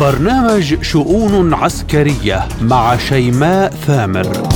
برنامج 0.00 0.82
شؤون 0.82 1.54
عسكرية 1.54 2.48
مع 2.62 2.96
شيماء 2.96 3.70
ثامر. 3.70 4.48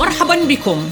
مرحبا 0.00 0.44
بكم. 0.48 0.90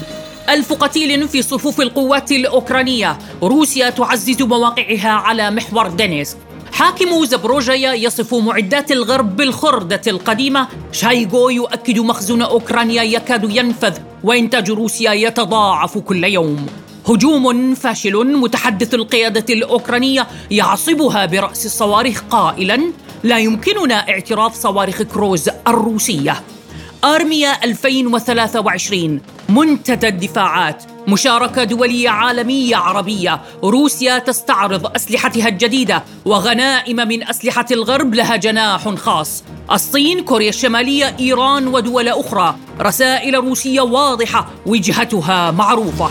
ألف 0.49 0.73
قتيل 0.73 1.29
في 1.29 1.43
صفوف 1.43 1.81
القوات 1.81 2.33
الأوكرانية. 2.33 3.19
روسيا 3.43 3.91
تعزز 3.91 4.43
مواقعها 4.43 5.11
على 5.11 5.51
محور 5.51 5.89
دينيسك 5.89 6.37
حاكم 6.73 7.25
زبروجيا 7.25 7.93
يصف 7.93 8.35
معدات 8.35 8.93
الغرب 8.93 9.37
بالخردة 9.37 10.03
القديمة. 10.07 10.69
شايغو 10.93 11.49
يؤكد 11.49 11.99
مخزن 11.99 12.43
أوكرانيا 12.43 13.03
يكاد 13.03 13.57
ينفذ 13.57 13.99
وإنتاج 14.25 14.71
روسيا 14.71 15.13
يتضاعف 15.13 15.99
كل 15.99 16.25
يوم. 16.25 16.67
هجوم 17.11 17.75
فاشل 17.75 18.37
متحدث 18.37 18.95
القيادة 18.95 19.55
الأوكرانية 19.55 20.27
يعصبها 20.51 21.27
برأس 21.27 21.67
الصواريخ 21.67 22.23
قائلا 22.31 22.81
لا 23.23 23.39
يمكننا 23.39 24.09
اعتراض 24.09 24.53
صواريخ 24.53 25.03
كروز 25.03 25.49
الروسية. 25.69 26.43
آرميا 27.05 27.65
2023 27.65 29.21
منتدى 29.49 30.09
الدفاعات 30.09 30.85
مشاركة 31.09 31.65
دولية 31.65 32.09
عالمية 32.09 32.77
عربية 32.77 33.41
روسيا 33.65 34.19
تستعرض 34.19 34.97
أسلحتها 34.97 35.49
الجديدة 35.49 36.05
وغنائم 36.25 36.97
من 36.97 37.29
أسلحة 37.29 37.67
الغرب 37.71 38.15
لها 38.15 38.37
جناح 38.37 38.89
خاص. 38.89 39.45
الصين 39.73 40.25
كوريا 40.25 40.49
الشمالية 40.49 41.17
إيران 41.21 41.67
ودول 41.67 42.09
أخرى. 42.09 42.57
رسائل 42.81 43.35
روسية 43.35 43.81
واضحة 43.81 44.51
وجهتها 44.67 45.51
معروفة. 45.51 46.11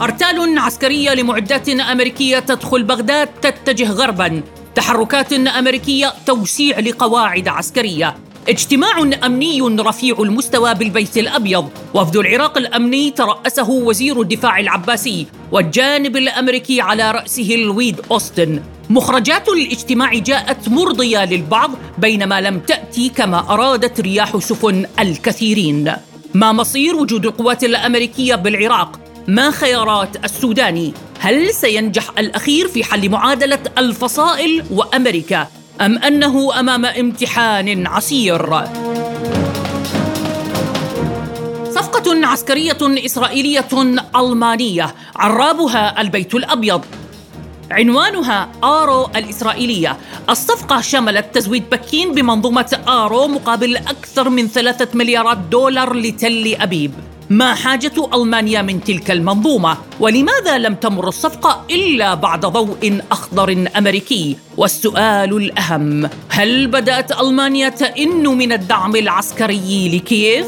أرتال 0.00 0.58
عسكرية 0.58 1.14
لمعدات 1.14 1.68
أمريكية 1.68 2.38
تدخل 2.38 2.82
بغداد 2.82 3.26
تتجه 3.26 3.90
غرباً. 3.90 4.42
تحركات 4.74 5.32
أمريكية 5.32 6.12
توسيع 6.26 6.78
لقواعد 6.78 7.48
عسكرية. 7.48 8.16
اجتماع 8.48 9.10
أمني 9.26 9.60
رفيع 9.62 10.16
المستوى 10.20 10.74
بالبيت 10.74 11.18
الأبيض. 11.18 11.68
وفد 11.94 12.16
العراق 12.16 12.58
الأمني 12.58 13.10
ترأسه 13.10 13.70
وزير 13.70 14.20
الدفاع 14.20 14.60
العباسي 14.60 15.26
والجانب 15.52 16.16
الأمريكي 16.16 16.80
على 16.80 17.10
رأسه 17.10 17.54
الويد 17.54 18.00
أوستن. 18.10 18.62
مخرجات 18.90 19.48
الاجتماع 19.48 20.14
جاءت 20.14 20.68
مرضية 20.68 21.24
للبعض 21.24 21.70
بينما 21.98 22.40
لم 22.40 22.58
تأتي 22.58 23.08
كما 23.08 23.38
أرادت 23.38 24.00
رياح 24.00 24.38
سفن 24.38 24.86
الكثيرين. 24.98 25.92
ما 26.34 26.52
مصير 26.52 26.96
وجود 26.96 27.26
القوات 27.26 27.64
الأمريكية 27.64 28.34
بالعراق؟ 28.34 29.00
ما 29.28 29.50
خيارات 29.50 30.24
السوداني؟ 30.24 30.94
هل 31.18 31.54
سينجح 31.54 32.10
الأخير 32.18 32.68
في 32.68 32.84
حل 32.84 33.08
معادلة 33.08 33.58
الفصائل 33.78 34.64
وأمريكا؟ 34.70 35.46
أم 35.80 35.98
أنه 35.98 36.60
أمام 36.60 36.84
امتحان 36.84 37.86
عسير؟ 37.86 38.64
صفقة 41.70 42.26
عسكرية 42.26 42.78
إسرائيلية 42.82 43.68
ألمانية 44.16 44.94
عرابها 45.16 46.00
البيت 46.00 46.34
الأبيض. 46.34 46.84
عنوانها 47.70 48.48
آرو 48.64 49.08
الإسرائيلية. 49.16 49.96
الصفقة 50.30 50.80
شملت 50.80 51.34
تزويد 51.34 51.70
برلين 51.70 52.14
بمنظومة 52.14 52.78
آرو 52.88 53.26
مقابل 53.26 53.76
أكثر 53.76 54.28
من 54.28 54.48
ثلاثة 54.48 54.88
مليارات 54.94 55.38
دولار 55.38 55.96
لتل 55.96 56.56
أبيب. 56.60 56.92
ما 57.30 57.54
حاجة 57.54 57.92
ألمانيا 58.14 58.62
من 58.62 58.84
تلك 58.84 59.10
المنظومة؟ 59.10 59.76
ولماذا 60.00 60.58
لم 60.58 60.74
تمر 60.74 61.08
الصفقة 61.08 61.64
إلا 61.70 62.14
بعد 62.14 62.46
ضوء 62.46 63.00
أخضر 63.12 63.66
أمريكي؟ 63.76 64.36
والسؤال 64.56 65.36
الأهم 65.36 66.10
هل 66.28 66.66
بدأت 66.66 67.20
ألمانيا 67.20 67.68
تئن 67.68 68.26
من 68.26 68.52
الدعم 68.52 68.96
العسكري 68.96 69.90
لكييف؟ 69.94 70.46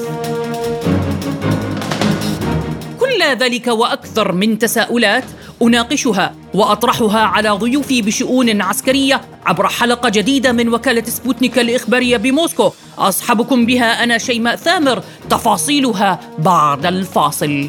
كل 3.00 3.22
ذلك 3.38 3.66
وأكثر 3.66 4.32
من 4.32 4.58
تساؤلات 4.58 5.24
أناقشها 5.62 6.34
وأطرحها 6.54 7.20
على 7.20 7.50
ضيوفي 7.50 8.02
بشؤون 8.02 8.62
عسكرية 8.62 9.20
عبر 9.46 9.68
حلقة 9.68 10.08
جديدة 10.08 10.52
من 10.52 10.68
وكالة 10.68 11.04
سبوتنيك 11.04 11.58
الإخبارية 11.58 12.16
بموسكو. 12.16 12.72
أصحبكم 12.98 13.66
بها 13.66 14.04
أنا 14.04 14.18
شيماء 14.18 14.56
ثامر 14.56 15.02
تفاصيلها 15.30 16.20
بعد 16.38 16.86
الفاصل. 16.86 17.68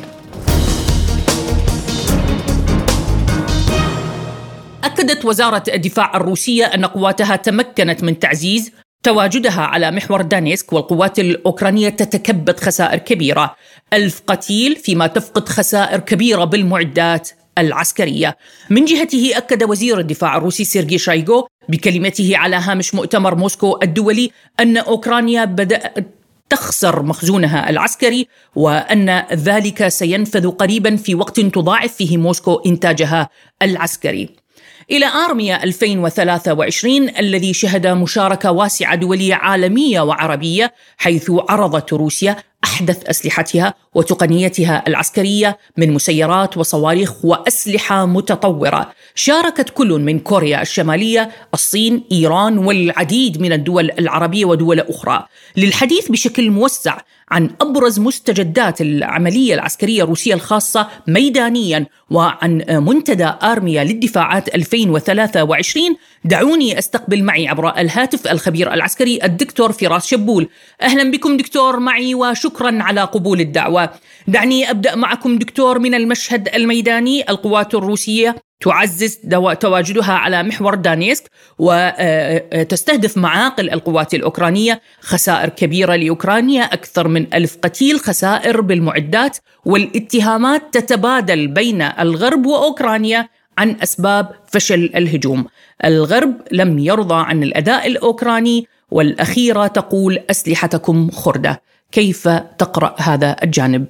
أكدت 4.83 5.25
وزارة 5.25 5.63
الدفاع 5.73 6.17
الروسية 6.17 6.65
أن 6.65 6.85
قواتها 6.85 7.35
تمكنت 7.35 8.03
من 8.03 8.19
تعزيز 8.19 8.71
تواجدها 9.03 9.61
على 9.61 9.91
محور 9.91 10.21
دانيسك 10.21 10.73
والقوات 10.73 11.19
الأوكرانية 11.19 11.89
تتكبد 11.89 12.59
خسائر 12.59 12.97
كبيرة. 12.97 13.55
ألف 13.93 14.21
قتيل 14.27 14.75
فيما 14.75 15.07
تفقد 15.07 15.49
خسائر 15.49 15.99
كبيرة 15.99 16.43
بالمعدات. 16.43 17.29
العسكرية 17.57 18.37
من 18.69 18.85
جهته 18.85 19.31
أكد 19.37 19.63
وزير 19.63 19.99
الدفاع 19.99 20.37
الروسي 20.37 20.63
سيرجي 20.63 20.97
شايغو 20.97 21.47
بكلمته 21.69 22.37
على 22.37 22.55
هامش 22.55 22.95
مؤتمر 22.95 23.35
موسكو 23.35 23.79
الدولي 23.83 24.31
أن 24.59 24.77
أوكرانيا 24.77 25.45
بدأت 25.45 26.07
تخسر 26.49 27.03
مخزونها 27.03 27.69
العسكري 27.69 28.27
وأن 28.55 29.23
ذلك 29.33 29.87
سينفذ 29.87 30.49
قريبا 30.51 30.95
في 30.95 31.15
وقت 31.15 31.39
تضاعف 31.39 31.93
فيه 31.93 32.17
موسكو 32.17 32.61
إنتاجها 32.65 33.29
العسكري. 33.61 34.42
إلى 34.91 35.05
آرميا 35.05 35.63
2023 35.63 37.09
الذي 37.09 37.53
شهد 37.53 37.87
مشاركة 37.87 38.51
واسعة 38.51 38.95
دولية 38.95 39.35
عالمية 39.35 40.01
وعربية 40.01 40.73
حيث 40.97 41.31
عرضت 41.49 41.93
روسيا 41.93 42.35
أحدث 42.63 43.09
أسلحتها 43.09 43.73
وتقنيتها 43.93 44.83
العسكرية 44.87 45.57
من 45.77 45.93
مسيرات 45.93 46.57
وصواريخ 46.57 47.25
وأسلحة 47.25 48.05
متطورة. 48.05 48.91
شاركت 49.15 49.69
كل 49.69 49.87
من 49.87 50.19
كوريا 50.19 50.61
الشمالية 50.61 51.31
الصين 51.53 52.03
إيران 52.11 52.57
والعديد 52.57 53.41
من 53.41 53.53
الدول 53.53 53.91
العربية 53.99 54.45
ودول 54.45 54.79
أخرى. 54.79 55.25
للحديث 55.57 56.11
بشكل 56.11 56.51
موسع 56.51 56.97
عن 57.33 57.49
أبرز 57.61 57.99
مستجدات 57.99 58.81
العملية 58.81 59.53
العسكرية 59.53 60.03
الروسية 60.03 60.33
الخاصة 60.33 60.87
ميدانيا 61.07 61.85
وعن 62.09 62.63
منتدى 62.69 63.31
آرميا 63.43 63.83
للدفاعات 63.83 64.55
2023 64.55 65.95
دعوني 66.25 66.79
أستقبل 66.79 67.23
معي 67.23 67.47
عبر 67.47 67.77
الهاتف 67.77 68.27
الخبير 68.27 68.73
العسكري 68.73 69.19
الدكتور 69.23 69.71
فراس 69.71 70.07
شبول. 70.07 70.49
أهلا 70.81 71.11
بكم 71.11 71.37
دكتور 71.37 71.79
معي 71.79 72.15
وشكرا 72.15 72.83
على 72.83 73.01
قبول 73.01 73.41
الدعوة. 73.41 73.89
دعني 74.27 74.71
أبدأ 74.71 74.95
معكم 74.95 75.37
دكتور 75.37 75.79
من 75.79 75.93
المشهد 75.95 76.47
الميداني 76.55 77.29
القوات 77.29 77.75
الروسية. 77.75 78.35
تعزز 78.63 79.19
تواجدها 79.59 80.13
على 80.13 80.43
محور 80.43 80.75
دانيسك 80.75 81.23
وتستهدف 81.59 83.17
معاقل 83.17 83.69
القوات 83.69 84.13
الأوكرانية 84.13 84.81
خسائر 85.01 85.49
كبيرة 85.49 85.95
لأوكرانيا 85.95 86.63
أكثر 86.63 87.07
من 87.07 87.33
ألف 87.33 87.57
قتيل 87.61 87.99
خسائر 87.99 88.61
بالمعدات 88.61 89.37
والاتهامات 89.65 90.61
تتبادل 90.71 91.47
بين 91.47 91.81
الغرب 91.81 92.45
وأوكرانيا 92.45 93.29
عن 93.57 93.75
أسباب 93.83 94.29
فشل 94.47 94.91
الهجوم. 94.95 95.45
الغرب 95.85 96.33
لم 96.51 96.79
يرضى 96.79 97.25
عن 97.25 97.43
الأداء 97.43 97.87
الأوكراني 97.87 98.67
والأخيرة 98.91 99.67
تقول 99.67 100.19
أسلحتكم 100.29 101.09
خردة. 101.11 101.61
كيف 101.93 102.29
تقرأ 102.57 102.95
هذا 102.97 103.35
الجانب؟ 103.43 103.85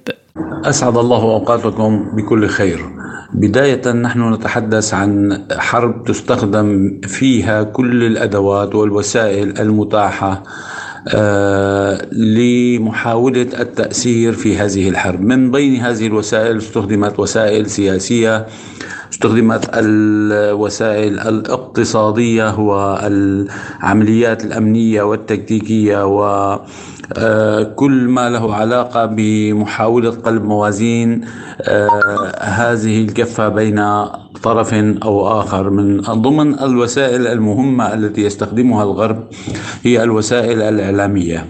أسعد 0.64 0.96
الله 0.96 1.22
أوقاتكم 1.22 2.16
بكل 2.16 2.48
خير 2.48 2.84
بداية 3.34 3.92
نحن 3.92 4.34
نتحدث 4.34 4.94
عن 4.94 5.42
حرب 5.52 6.04
تستخدم 6.04 7.00
فيها 7.04 7.62
كل 7.62 8.04
الأدوات 8.04 8.74
والوسائل 8.74 9.60
المتاحة 9.60 10.42
آه 11.08 12.06
لمحاولة 12.12 13.48
التأثير 13.60 14.32
في 14.32 14.56
هذه 14.56 14.88
الحرب 14.88 15.20
من 15.20 15.50
بين 15.50 15.80
هذه 15.80 16.06
الوسائل 16.06 16.56
استخدمت 16.56 17.20
وسائل 17.20 17.70
سياسية 17.70 18.46
استخدمت 19.14 19.70
الوسائل 19.74 21.20
الاقتصادية 21.20 22.58
والعمليات 22.58 24.44
الأمنية 24.44 25.02
والتكتيكية 25.02 26.06
و 26.06 26.20
آه، 27.16 27.74
ما 28.08 28.30
له 28.30 28.54
علاقة 28.54 29.06
بمحاولة 29.06 30.10
قلب 30.10 30.44
موازين 30.44 31.24
آه، 31.62 32.32
هذه 32.40 33.04
الكفة 33.04 33.48
بين 33.48 33.84
طرف 34.42 34.74
أو 34.74 35.40
آخر. 35.40 35.70
من 35.70 36.00
ضمن 36.00 36.58
الوسائل 36.58 37.26
المهمة 37.26 37.94
التي 37.94 38.22
يستخدمها 38.24 38.82
الغرب 38.84 39.24
هي 39.82 40.02
الوسائل 40.02 40.62
الإعلامية. 40.62 41.46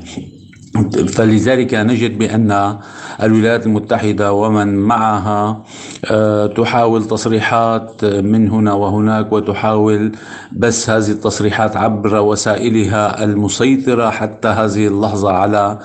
فلذلك 1.09 1.75
نجد 1.75 2.19
بأن 2.19 2.77
الولايات 3.23 3.67
المتحدة 3.67 4.33
ومن 4.33 4.77
معها 4.77 5.63
آه، 6.11 6.47
تحاول 6.47 7.05
تصريحات 7.05 8.05
من 8.05 8.51
هنا 8.51 8.73
وهناك 8.73 9.33
وتحاول 9.33 10.13
بس 10.53 10.91
هذه 10.91 11.11
التصريحات 11.11 11.77
عبر 11.77 12.21
وسائلها 12.21 13.25
المسيطرة 13.25 14.11
حتى 14.11 14.49
هذه 14.49 14.87
اللحظة 14.87 15.33
على 15.33 15.79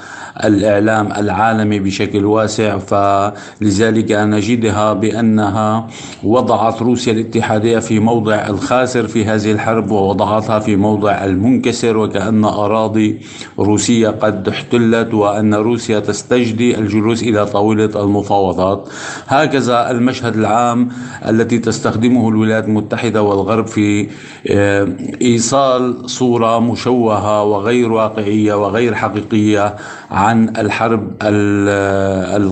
الإعلام 0.44 1.12
العالمي 1.12 1.80
بشكل 1.80 2.26
واسع. 2.26 2.78
فلذلك 2.78 4.12
نجدها 4.12 4.94
بأنها 4.94 5.88
وضعت 6.24 6.82
روسيا 6.82 7.14
الاتحادية 7.14 7.80
في 7.80 8.00
موضع 8.00 8.48
الخاسر 8.48 9.08
في 9.08 9.26
هذه 9.26 9.52
الحرب 9.52 9.92
ووضعتها 9.92 10.60
في 10.60 10.76
موضع 10.76 11.26
المنكسر 11.26 11.98
وكأن 11.98 12.46
أراضي 12.46 13.22
روسية 13.60 14.10
قد 14.10 14.48
احتلت 14.48 15.14
وأن 15.14 15.54
روسيا 15.54 16.00
تستجدي 16.00 16.78
الجلوس 16.78 17.19
إلى 17.24 17.46
طاولة 17.46 18.04
المفاوضات. 18.04 18.90
هكذا 19.28 19.92
المشهد 19.92 20.36
العام 20.36 20.90
التي 21.28 21.60
تستخدمه 21.60 22.30
الولايات 22.30 22.66
المتحدة 22.66 23.22
والغرب 23.24 23.68
في 23.68 24.08
آه، 24.48 24.88
إيصال 25.22 26.10
صورة 26.10 26.60
مشوهة 26.60 27.44
وغير 27.44 27.92
واقعية 27.92 28.54
وغير 28.54 28.96
حقيقية 28.96 29.76
عن 30.12 30.50
الحرب 30.58 31.14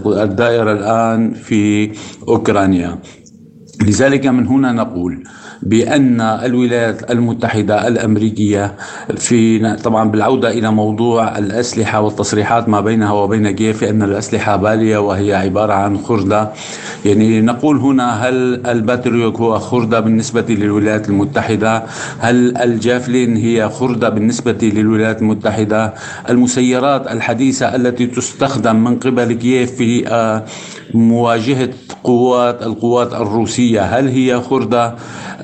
الدائرة 0.08 0.72
الآن 0.72 1.34
في 1.34 1.92
أوكرانيا. 2.28 3.00
لذلك 3.82 4.28
من 4.28 4.48
هنا 4.48 4.72
نقول 4.72 5.24
بأن 5.62 6.22
الولايات 6.22 7.12
المتحدة 7.12 7.88
الأمريكية 7.88 8.76
في 9.18 9.76
طبعا 9.76 10.12
بالعودة 10.12 10.50
إلى 10.52 10.72
موضوع 10.72 11.38
الأسلحة 11.38 12.02
والتصريحات 12.02 12.70
ما 12.70 12.82
بينها 12.82 13.12
وبين 13.12 13.52
كييف 13.52 13.84
أن 13.84 14.04
الأسلحة 14.04 14.56
بالية 14.56 14.98
وهي 14.98 15.34
عبارة 15.34 15.74
عن 15.74 15.98
خردة. 15.98 16.50
يعني 17.06 17.42
نقول 17.42 17.78
هنا 17.78 18.28
هل 18.28 18.68
الباتريوك 18.68 19.38
هو 19.40 19.60
خردة 19.60 20.00
بالنسبة 20.00 20.46
للولايات 20.50 21.10
المتحدة؟ 21.10 21.84
هل 22.20 22.58
الجافلين 22.58 23.38
هي 23.38 23.70
خردة 23.70 24.10
بالنسبة 24.10 24.58
للولايات 24.62 25.22
المتحدة؟ 25.22 25.94
المسيرات 26.30 27.12
الحديثة 27.12 27.76
التي 27.76 28.08
تستخدم 28.08 28.76
من 28.84 29.00
قبل 29.00 29.34
كييف 29.34 29.76
في 29.76 30.08
آه، 30.08 30.44
مواجهة 30.94 31.70
قوات 32.04 32.64
القوات 32.64 33.14
الروسية 33.14 33.82
هل 33.82 34.08
هي 34.08 34.42
خردة؟ 34.42 34.96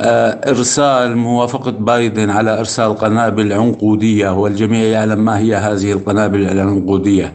إرسال 0.04 1.18
موافقة 1.18 1.72
بايدن 1.72 2.30
على 2.30 2.60
إرسال 2.60 2.98
قنابل 2.98 3.54
عنقودية 3.54 4.30
والجميع 4.30 4.84
يعلم 4.84 5.26
ما 5.26 5.38
هي 5.38 5.56
هذه 5.56 5.92
القنابل 5.92 6.42
العنقودية. 6.42 7.34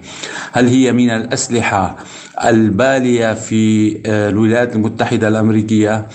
هل 0.52 0.68
هي 0.68 0.92
من 0.92 1.10
الأسلحة 1.10 1.96
البالية 2.44 3.34
في 3.34 3.96
آه، 4.06 4.28
الولايات 4.28 4.76
المتحدة 4.76 5.28
الأمريكية؟ 5.28 6.06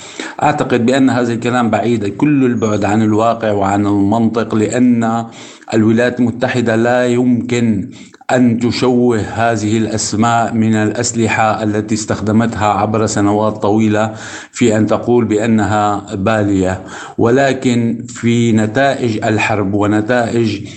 أعتقد 0.43 0.85
بأن 0.85 1.09
هذا 1.09 1.33
الكلام 1.33 1.69
بعيد 1.69 2.17
كل 2.17 2.45
البعد 2.45 2.85
عن 2.85 3.01
الواقع 3.01 3.51
وعن 3.51 3.87
المنطق 3.87 4.55
لأن 4.55 5.25
الولايات 5.73 6.19
المتحدة 6.19 6.75
لا 6.75 7.07
يمكن 7.07 7.89
أن 8.35 8.59
تشوه 8.59 9.19
هذه 9.19 9.77
الأسماء 9.77 10.53
من 10.53 10.75
الأسلحة 10.75 11.63
التي 11.63 11.95
استخدمتها 11.95 12.67
عبر 12.67 13.05
سنوات 13.05 13.53
طويلة 13.53 14.13
في 14.51 14.77
أن 14.77 14.87
تقول 14.87 15.25
بأنها 15.25 16.15
بالية. 16.15 16.81
ولكن 17.17 18.05
في 18.07 18.51
نتائج 18.51 19.25
الحرب 19.25 19.73
ونتائج 19.73 20.67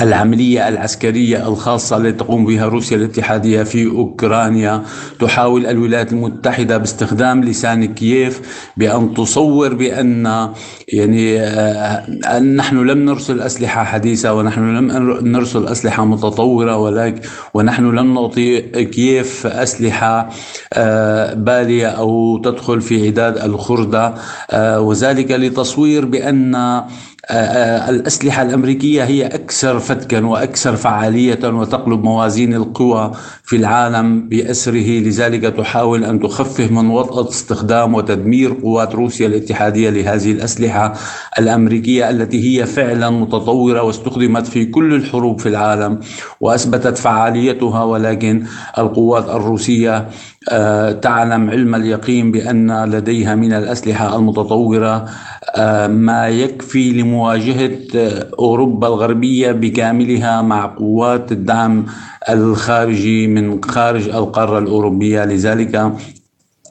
العملية 0.00 0.68
العسكرية 0.68 1.48
الخاصة 1.48 1.96
التي 1.96 2.12
تقوم 2.12 2.46
بها 2.46 2.66
روسيا 2.66 2.96
الاتحادية 2.96 3.62
في 3.62 3.86
أوكرانيا 3.86 4.82
تحاول 5.20 5.66
الولايات 5.66 6.12
المتحدة 6.12 6.78
باستخدام 6.78 7.44
لسان 7.44 7.94
كييف 7.94 8.40
بأن 8.76 9.14
تصور 9.14 9.74
بأن 9.74 10.48
يعني 10.88 11.40
آه 11.40 12.38
نحن 12.38 12.76
لم 12.86 12.98
نرسل 13.04 13.40
أسلحة 13.40 13.84
حديثة 13.84 14.34
ونحن 14.34 14.76
لم 14.76 14.90
نرسل 15.28 15.66
أسلحة 15.66 16.04
متطورة 16.04 16.76
ولكن 16.76 17.20
ونحن 17.54 17.84
لم 17.84 18.14
نعطي 18.14 18.60
كييف 18.84 19.46
أسلحة 19.46 20.30
آه 20.72 21.34
بالية 21.34 21.86
أو 21.86 22.38
تدخل 22.38 22.80
في 22.80 23.06
عداد 23.06 23.38
الخردة 23.38 24.14
آه 24.50 24.80
وذلك 24.80 25.30
لتصوير 25.30 26.04
بأن 26.04 26.82
الأسلحة 27.30 28.42
الأمريكية 28.42 29.04
هي 29.04 29.26
أكثر 29.26 29.78
فتكا 29.78 30.26
وأكثر 30.26 30.76
فعالية 30.76 31.38
وتقلب 31.44 32.04
موازين 32.04 32.54
القوى 32.54 33.12
في 33.44 33.56
العالم 33.56 34.28
بأسره. 34.28 35.00
لذلك 35.00 35.42
تحاول 35.42 36.04
أن 36.04 36.20
تخفف 36.20 36.70
من 36.70 36.90
وطأة 36.90 37.28
استخدام 37.28 37.94
وتدمير 37.94 38.52
قوات 38.62 38.94
روسيا 38.94 39.26
الاتحادية 39.26 39.90
لهذه 39.90 40.32
الأسلحة 40.32 40.94
الأمريكية 41.38 42.10
التي 42.10 42.60
هي 42.60 42.66
فعلا 42.66 43.10
متطورة 43.10 43.82
واستخدمت 43.82 44.46
في 44.46 44.64
كل 44.66 44.94
الحروب 44.94 45.40
في 45.40 45.48
العالم 45.48 46.00
وأثبتت 46.40 46.98
فعاليتها. 46.98 47.84
ولكن 47.84 48.44
القوات 48.78 49.28
الروسية 49.28 50.08
آه، 50.50 50.92
تعلم 50.92 51.50
علم 51.50 51.74
اليقين 51.74 52.32
بأن 52.32 52.84
لديها 52.84 53.34
من 53.34 53.52
الأسلحة 53.52 54.16
المتطورة 54.16 54.94
آه، 54.96 55.06
ما 55.88 56.28
يكفي 56.28 56.90
لمواجهة 56.92 57.78
آه، 57.96 58.30
أوروبا 58.38 58.86
الغربية 58.86 59.52
بكاملها 59.52 60.42
مع 60.42 60.66
قوات 60.66 61.32
الدعم 61.32 61.86
الخارجي 62.30 63.26
من 63.26 63.64
خارج 63.64 64.08
القارة 64.08 64.58
الأوروبية. 64.58 65.24
لذلك 65.24 65.92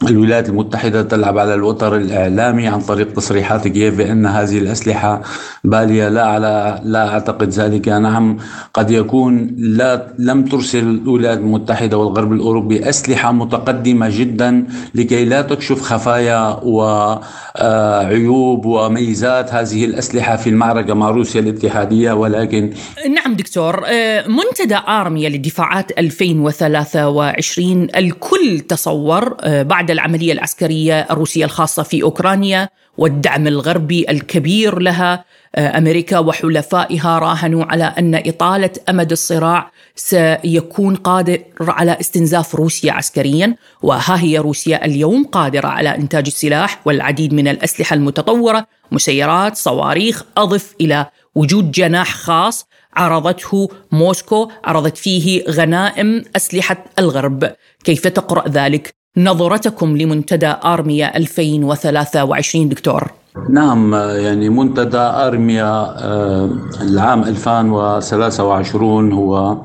الولايات 0.09 0.49
المتحدة 0.49 1.01
تلعب 1.01 1.37
على 1.37 1.53
الوتر 1.53 1.95
الإعلامي 1.95 2.67
عن 2.67 2.81
طريق 2.81 3.13
تصريحات 3.13 3.67
كييف 3.67 3.97
بأن 3.97 4.25
هذه 4.25 4.57
الأسلحة 4.57 5.21
بالية. 5.63 6.09
لا 6.09 6.25
على 6.25 6.81
لا 6.83 7.09
أعتقد 7.09 7.49
ذلك. 7.49 7.87
نعم 7.87 8.37
قد 8.73 8.91
يكون 8.91 9.55
لا 9.57 10.07
لم 10.19 10.45
ترسل 10.45 10.79
الولايات 10.79 11.37
المتحدة 11.37 11.97
والغرب 11.97 12.33
الأوروبي 12.33 12.89
أسلحة 12.89 13.31
متقدمة 13.31 14.09
جدا 14.09 14.67
لكي 14.95 15.25
لا 15.25 15.41
تكشف 15.41 15.81
خفايا 15.81 16.59
وعيوب 16.63 18.65
وميزات 18.65 19.53
هذه 19.53 19.85
الأسلحة 19.85 20.35
في 20.35 20.49
المعركة 20.49 20.93
مع 20.93 21.09
روسيا 21.09 21.41
الاتحادية. 21.41 22.11
ولكن 22.11 22.73
نعم 23.09 23.33
دكتور 23.33 23.83
آه، 23.87 24.27
منتدى 24.27 24.77
آرميا 24.87 25.29
للدفاعات 25.29 25.99
2023 25.99 27.87
الكل 27.95 28.59
تصور 28.59 29.35
آه، 29.41 29.63
بعد 29.91 29.99
العملية 29.99 30.33
العسكرية 30.33 31.07
الروسية 31.11 31.45
الخاصة 31.45 31.83
في 31.83 32.03
أوكرانيا 32.03 32.69
والدعم 32.97 33.47
الغربي 33.47 34.05
الكبير 34.09 34.79
لها. 34.79 35.25
آه، 35.55 35.77
أمريكا 35.77 36.19
وحلفائها 36.19 37.19
راهنوا 37.19 37.65
على 37.65 37.83
أن 37.83 38.15
إطالة 38.15 38.69
أمد 38.89 39.11
الصراع 39.11 39.71
سيكون 39.95 40.95
قادر 40.95 41.39
على 41.61 41.97
استنزاف 41.99 42.55
روسيا 42.55 42.91
عسكريا 42.91 43.55
وها 43.81 44.23
هي 44.23 44.37
روسيا 44.37 44.85
اليوم 44.85 45.23
قادرة 45.23 45.67
على 45.67 45.95
إنتاج 45.95 46.27
السلاح 46.27 46.79
والعديد 46.85 47.33
من 47.33 47.47
الأسلحة 47.47 47.93
المتطورة 47.93 48.67
مسيرات 48.91 49.55
صواريخ 49.57 50.23
أضف 50.37 50.75
إلى 50.81 51.05
وجود 51.35 51.71
جناح 51.71 52.15
خاص 52.15 52.65
عرضته 52.93 53.69
موسكو 53.91 54.51
عرضت 54.63 54.97
فيه 54.97 55.43
غنائم 55.49 56.23
أسلحة 56.35 56.85
الغرب. 56.99 57.51
كيف 57.83 58.07
تقرأ 58.07 58.47
ذلك؟ 58.47 59.00
نظرتكم 59.17 59.97
لمنتدى 59.97 60.53
آرميا 60.65 61.17
2023 61.17 62.69
دكتور؟ 62.69 63.11
نعم 63.49 63.93
يعني 63.93 64.49
منتدى 64.49 64.97
آرميا 64.97 65.85
آه، 66.05 66.49
العام 66.81 67.23
2023 67.23 69.13
هو 69.13 69.57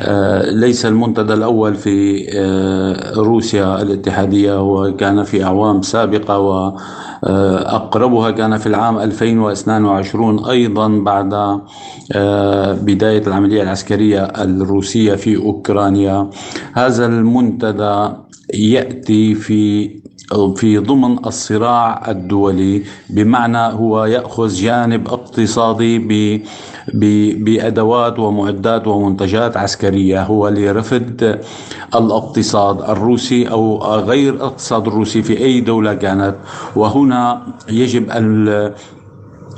آه، 0.00 0.50
ليس 0.50 0.86
المنتدى 0.86 1.34
الأول 1.34 1.74
في 1.74 2.26
آه، 2.34 3.12
روسيا 3.14 3.82
الاتحادية 3.82 4.62
وكان 4.62 5.22
في 5.22 5.44
أعوام 5.44 5.82
سابقة 5.82 6.38
وأقربها 6.38 8.30
كان 8.30 8.58
في 8.58 8.66
العام 8.66 8.98
2022 8.98 10.44
أيضا 10.44 10.88
بعد 10.88 11.60
بداية 12.84 13.26
العملية 13.26 13.62
العسكرية 13.62 14.24
الروسية 14.24 15.14
في 15.14 15.36
أوكرانيا. 15.36 16.30
هذا 16.74 17.06
المنتدى 17.06 18.08
يأتي 18.54 19.34
في 19.34 19.90
في 20.56 20.78
ضمن 20.78 21.26
الصراع 21.26 22.10
الدولي 22.10 22.82
بمعنى 23.10 23.58
هو 23.58 24.04
يأخذ 24.04 24.48
جانب 24.48 25.08
اقتصادي 25.08 25.98
ب 25.98 26.40
بأدوات 27.44 28.18
ومعدات 28.18 28.86
ومنتجات 28.86 29.56
عسكرية. 29.56 30.22
هو 30.22 30.48
لرفض 30.48 31.38
الاقتصاد 31.94 32.80
الروسي 32.90 33.50
أو 33.50 33.78
غير 33.84 34.34
الاقتصاد 34.34 34.86
الروسي 34.86 35.22
في 35.22 35.38
أي 35.38 35.60
دولة 35.60 35.94
كانت. 35.94 36.34
وهنا 36.76 37.42
يجب 37.68 38.10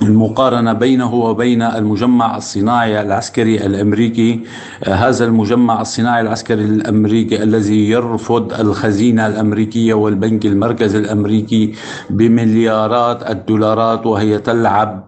المقارنة 0.02 0.72
بينه 0.72 1.14
وبين 1.14 1.62
المجمع 1.62 2.36
الصناعي 2.36 3.00
العسكري 3.00 3.66
الأمريكي. 3.66 4.40
هذا 4.86 5.24
المجمع 5.24 5.80
الصناعي 5.80 6.20
العسكري 6.20 6.64
الأمريكي 6.64 7.42
الذي 7.42 7.90
يرفض 7.90 8.60
الخزينة 8.60 9.26
الأمريكية 9.26 9.94
والبنك 9.94 10.46
المركزي 10.46 10.98
الأمريكي 10.98 11.74
بمليارات 12.10 13.30
الدولارات 13.30 14.06
وهي 14.06 14.38
تلعب 14.38 15.04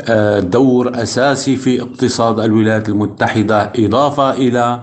آه، 0.00 0.40
دور 0.40 1.02
أساسي 1.02 1.56
في 1.56 1.82
اقتصاد 1.82 2.40
الولايات 2.40 2.88
المتحدة 2.88 3.72
إضافة 3.78 4.30
إلى 4.30 4.80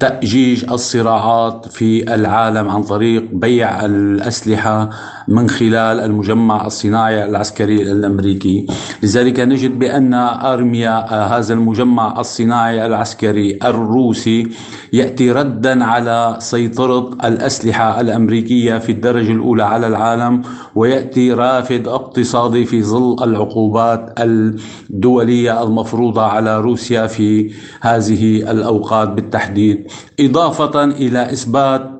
تأجيج 0.00 0.70
الصراعات 0.70 1.66
في 1.68 2.14
العالم 2.14 2.68
عن 2.68 2.82
طريق 2.82 3.23
بيع 3.34 3.84
الأسلحة 3.84 4.90
من 5.28 5.48
خلال 5.48 6.00
المجمع 6.00 6.66
الصناعي 6.66 7.24
العسكري 7.24 7.82
الأمريكي. 7.82 8.66
لذلك 9.02 9.40
نجد 9.40 9.78
بأن 9.78 10.14
أرميا 10.14 11.14
آه، 11.14 11.38
هذا 11.38 11.54
المجمع 11.54 12.20
الصناعي 12.20 12.86
العسكري 12.86 13.58
الروسي 13.64 14.48
يأتي 14.92 15.32
ردا 15.32 15.84
على 15.84 16.36
سيطرة 16.38 17.10
الأسلحة 17.24 18.00
الأمريكية 18.00 18.78
في 18.78 18.92
الدرجة 18.92 19.32
الأولى 19.32 19.62
على 19.62 19.86
العالم 19.86 20.42
ويأتي 20.74 21.32
رافد 21.32 21.88
اقتصادي 21.88 22.64
في 22.64 22.82
ظل 22.82 23.24
العقوبات 23.24 24.14
الدولية 24.20 25.62
المفروضة 25.62 26.22
على 26.22 26.60
روسيا 26.60 27.06
في 27.06 27.50
هذه 27.80 28.50
الأوقات 28.50 29.08
بالتحديد. 29.08 29.86
إضافة 30.20 30.84
إلى 30.84 31.32
إثبات 31.32 31.93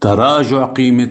تراجع 0.00 0.64
قيمة 0.64 1.08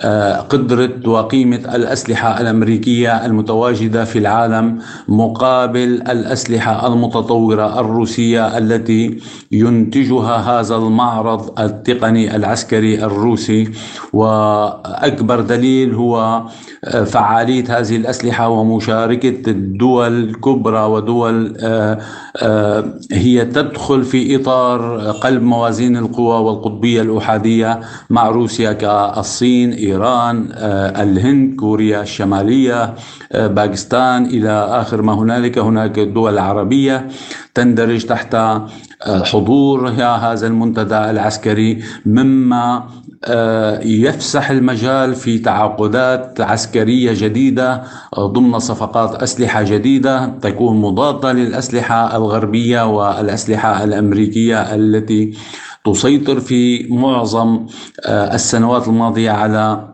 آه، 0.00 0.36
قدرة 0.36 1.08
وقيمة 1.10 1.56
الأسلحة 1.74 2.40
الأمريكية 2.40 3.26
المتواجدة 3.26 4.04
في 4.04 4.18
العالم 4.18 4.78
مقابل 5.08 6.02
الأسلحة 6.10 6.86
المتطورة 6.86 7.80
الروسية 7.80 8.58
التي 8.58 9.18
ينتجها 9.52 10.36
هذا 10.36 10.76
المعرض 10.76 11.60
التقني 11.60 12.36
العسكري 12.36 13.04
الروسي. 13.04 13.68
وأكبر 14.12 15.40
دليل 15.40 15.94
هو 15.94 16.42
آه، 16.84 17.04
فعالية 17.04 17.78
هذه 17.78 17.96
الأسلحة 17.96 18.48
ومشاركة 18.48 19.50
الدول 19.50 20.24
الكبرى 20.24 20.80
ودول 20.80 21.56
آه، 21.60 21.98
هي 23.12 23.44
تدخل 23.44 24.04
في 24.04 24.36
إطار 24.36 25.10
قلب 25.10 25.42
موازين 25.42 25.96
القوى 25.96 26.40
والقطبية 26.40 27.02
الأحادية 27.02 27.81
مع 28.10 28.28
روسيا 28.28 28.72
كالصين 28.72 29.72
إيران 29.72 30.48
آه، 30.52 31.02
الهند 31.02 31.56
كوريا 31.56 32.02
الشمالية 32.02 32.94
آه، 33.32 33.46
باكستان 33.46 34.26
إلى 34.26 34.50
آخر 34.50 35.02
ما 35.02 35.14
هنالك. 35.14 35.58
هناك 35.58 35.98
دول 36.00 36.38
عربية 36.38 37.08
تندرج 37.54 38.04
تحت 38.04 38.34
آه، 38.34 38.68
حضور 39.06 39.88
هذا 39.88 40.46
المنتدى 40.46 41.10
العسكري 41.10 41.82
مما 42.06 42.84
يفسح 43.82 44.50
المجال 44.50 45.14
في 45.14 45.38
تعاقدات 45.38 46.40
عسكرية 46.40 47.12
جديدة 47.14 47.82
ضمن 48.18 48.58
صفقات 48.58 49.22
أسلحة 49.22 49.62
جديدة 49.62 50.26
تكون 50.42 50.80
مضادة 50.80 51.32
للأسلحة 51.32 52.16
الغربية 52.16 52.86
والأسلحة 52.86 53.84
الأمريكية 53.84 54.74
التي 54.74 55.34
تسيطر 55.84 56.40
في 56.40 56.86
معظم 56.90 57.66
آه، 58.06 58.34
السنوات 58.34 58.88
الماضية 58.88 59.30
على 59.30 59.91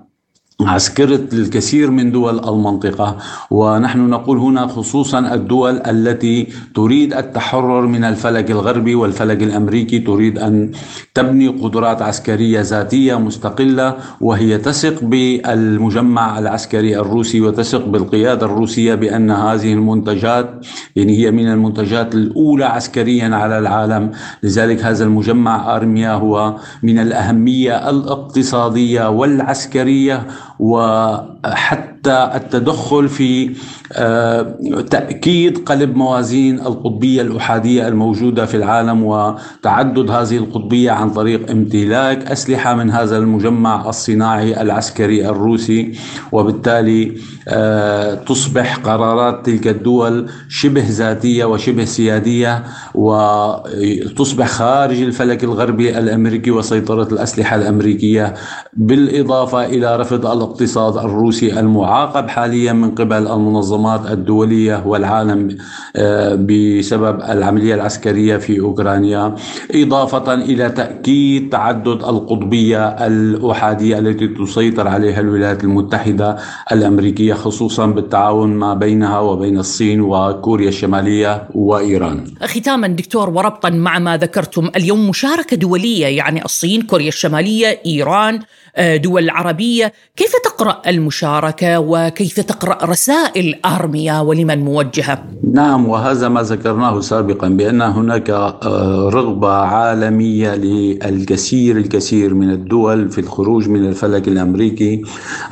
عسكرة 0.66 1.28
الكثير 1.32 1.90
من 1.90 2.12
دول 2.12 2.38
المنطقة 2.48 3.16
ونحن 3.50 3.98
نقول 4.10 4.38
هنا 4.38 4.66
خصوصا 4.66 5.34
الدول 5.34 5.76
التي 5.86 6.48
تريد 6.74 7.14
التحرر 7.14 7.86
من 7.86 8.04
الفلك 8.04 8.50
الغربي 8.50 8.94
والفلك 8.94 9.42
الأمريكي 9.42 9.98
تريد 9.98 10.38
أن 10.38 10.72
تبني 11.14 11.48
قدرات 11.48 12.02
عسكرية 12.02 12.60
ذاتية 12.60 13.18
مستقلة 13.18 13.94
وهي 14.20 14.58
تثق 14.58 15.04
بالمجمع 15.04 16.38
العسكري 16.38 16.98
الروسي 16.98 17.40
وتثق 17.40 17.86
بالقيادة 17.86 18.46
الروسية 18.46 18.94
بأن 18.94 19.30
هذه 19.30 19.72
المنتجات 19.72 20.66
يعني 20.96 21.18
هي 21.18 21.30
من 21.30 21.52
المنتجات 21.52 22.14
الأولى 22.14 22.64
عسكريا 22.64 23.34
على 23.36 23.58
العالم. 23.58 24.10
لذلك 24.42 24.84
هذا 24.84 25.04
المجمع 25.04 25.76
أرميا 25.76 26.12
هو 26.12 26.56
من 26.82 26.98
الأهمية 26.98 27.90
الإقتصادية 27.90 29.10
والعسكرية 29.10 30.26
وحتى 30.58 31.97
التدخل 32.06 33.08
في 33.08 33.50
آه، 33.92 34.42
تأكيد 34.90 35.58
قلب 35.58 35.96
موازين 35.96 36.60
القطبية 36.60 37.22
الأحادية 37.22 37.88
الموجودة 37.88 38.46
في 38.46 38.56
العالم 38.56 39.04
وتعدد 39.04 40.10
هذه 40.10 40.36
القطبية 40.36 40.90
عن 40.90 41.10
طريق 41.10 41.50
امتلاك 41.50 42.30
أسلحة 42.30 42.74
من 42.74 42.90
هذا 42.90 43.18
المجمع 43.18 43.88
الصناعي 43.88 44.62
العسكري 44.62 45.28
الروسي. 45.28 45.92
وبالتالي 46.32 47.14
آه، 47.48 48.14
تصبح 48.14 48.76
قرارات 48.76 49.46
تلك 49.46 49.68
الدول 49.68 50.26
شبه 50.48 50.84
ذاتية 50.88 51.44
وشبه 51.44 51.84
سيادية 51.84 52.64
وتصبح 52.94 54.46
خارج 54.46 55.02
الفلك 55.02 55.44
الغربي 55.44 55.98
الأمريكي 55.98 56.50
وسيطرة 56.50 57.08
الأسلحة 57.12 57.56
الأمريكية 57.56 58.34
بالإضافة 58.76 59.66
إلى 59.66 59.96
رفض 59.96 60.26
الاقتصاد 60.26 60.96
الروسي 60.96 61.60
المعاقب 61.88 62.28
حاليا 62.28 62.72
من 62.72 62.90
قبل 62.90 63.26
المنظمات 63.26 64.10
الدولية 64.10 64.82
والعالم 64.86 65.56
آه، 65.96 66.34
بسبب 66.34 67.20
العملية 67.20 67.74
العسكرية 67.74 68.36
في 68.36 68.60
أوكرانيا 68.60 69.34
إضافة 69.70 70.34
إلى 70.34 70.70
تأكيد 70.70 71.48
تعدد 71.48 71.86
القطبية 71.88 72.88
الأحادية 72.88 73.98
التي 73.98 74.28
تسيطر 74.28 74.88
عليها 74.88 75.20
الولايات 75.20 75.64
المتحدة 75.64 76.36
الأمريكية 76.72 77.34
خصوصا 77.34 77.86
بالتعاون 77.86 78.50
ما 78.50 78.74
بينها 78.74 79.20
وبين 79.20 79.58
الصين 79.58 80.00
وكوريا 80.00 80.68
الشمالية 80.68 81.48
وإيران. 81.54 82.24
ختاما 82.42 82.88
دكتور 82.88 83.30
وربطا 83.30 83.70
مع 83.70 83.98
ما 83.98 84.16
ذكرتم 84.16 84.70
اليوم 84.76 85.08
مشاركة 85.08 85.56
دولية 85.56 86.06
يعني 86.06 86.44
الصين 86.44 86.82
كوريا 86.82 87.08
الشمالية 87.08 87.80
إيران 87.86 88.40
آه، 88.78 88.96
دول 88.96 89.30
عربية 89.30 89.92
كيف 90.16 90.32
تقرأ 90.44 90.82
المشاركة؟ 90.86 91.77
وكيف 91.78 92.40
تقرأ 92.40 92.84
رسائل 92.84 93.54
أرميا 93.64 94.20
ولمن 94.20 94.64
موجهة؟ 94.64 95.24
نعم 95.52 95.88
وهذا 95.88 96.28
ما 96.28 96.42
ذكرناه 96.42 97.00
سابقا 97.00 97.48
بأن 97.48 97.82
هناك 97.82 98.30
آه، 98.30 99.10
رغبة 99.12 99.52
عالمية 99.52 100.54
للكثير 100.54 101.76
الكثير 101.76 102.34
من 102.34 102.50
الدول 102.50 103.08
في 103.08 103.20
الخروج 103.20 103.68
من 103.68 103.88
الفلك 103.88 104.28
الأمريكي 104.28 105.02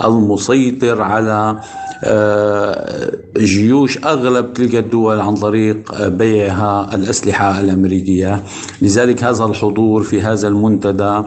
المسيطر 0.05 1.03
على 1.03 1.61
آه، 2.05 3.13
جيوش 3.39 4.05
أغلب 4.05 4.53
تلك 4.53 4.75
الدول 4.75 5.21
عن 5.21 5.35
طريق 5.35 6.09
بيعها 6.09 6.95
الأسلحة 6.95 7.61
الأمريكية، 7.61 8.43
لذلك 8.83 9.25
هذا 9.25 9.45
الحضور 9.45 10.03
في 10.03 10.23
هذا 10.23 10.49
المنتدى 10.49 11.23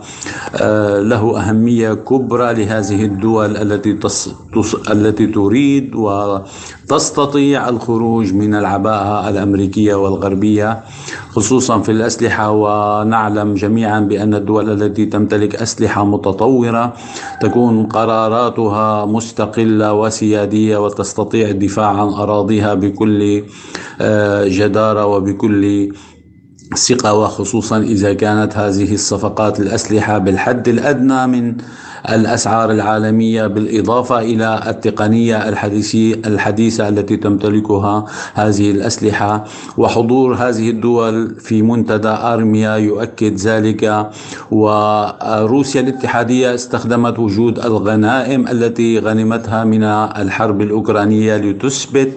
آه، 0.55 0.99
له 0.99 1.39
أهمية 1.39 1.93
كبرى 1.93 2.53
لهذه 2.53 3.05
الدول 3.05 3.57
التي. 3.57 3.99
التي 4.91 5.27
تريد 5.27 5.95
وتستطيع 5.95 7.69
الخروج 7.69 8.33
من 8.33 8.55
العباءة 8.55 9.29
الأمريكية 9.29 9.95
والغربية 9.95 10.83
خصوصا 11.31 11.79
في 11.81 11.91
الأسلحة. 11.91 12.51
ونعلم 12.51 13.53
جميعا 13.53 13.99
بأن 13.99 14.33
الدول 14.33 14.69
التي 14.69 15.05
تمتلك 15.05 15.55
أسلحة 15.55 16.05
متطورة 16.05 16.93
تكون 17.41 17.85
قراراتها 17.85 19.05
مستقلة 19.05 19.93
وسيادية 19.93 20.77
وتستطيع 20.77 21.49
الدفاع 21.49 21.87
عن 21.87 22.07
أراضيها 22.07 22.73
بكل 22.73 23.43
آه، 24.01 24.47
جدارة 24.47 25.05
وبكل 25.05 25.91
ثقة. 26.77 27.13
وخصوصا 27.13 27.77
إذا 27.77 28.13
كانت 28.13 28.57
هذه 28.57 28.93
الصفقات 28.93 29.59
الأسلحة 29.59 30.17
بالحد 30.17 30.67
الأدنى 30.67 31.27
من 31.27 31.57
الأسعار 32.09 32.71
العالمية 32.71 33.47
بالإضافة 33.47 34.19
إلى 34.19 34.63
التقنية 34.67 35.49
الحديثة 36.25 36.87
التي 36.87 37.17
تمتلكها 37.17 38.05
هذه 38.33 38.71
الأسلحة. 38.71 39.43
وحضور 39.77 40.33
هذه 40.35 40.69
الدول 40.69 41.35
في 41.39 41.61
منتدى 41.61 42.07
أرميا 42.07 42.75
يؤكد 42.75 43.35
ذلك. 43.35 44.09
وروسيا 44.51 45.81
الاتحادية 45.81 46.55
استخدمت 46.55 47.19
وجود 47.19 47.59
الغنائم 47.59 48.47
التي 48.47 48.99
غنمتها 48.99 49.63
من 49.63 49.83
الحرب 49.83 50.61
الأوكرانية 50.61 51.37
لتثبت 51.37 52.13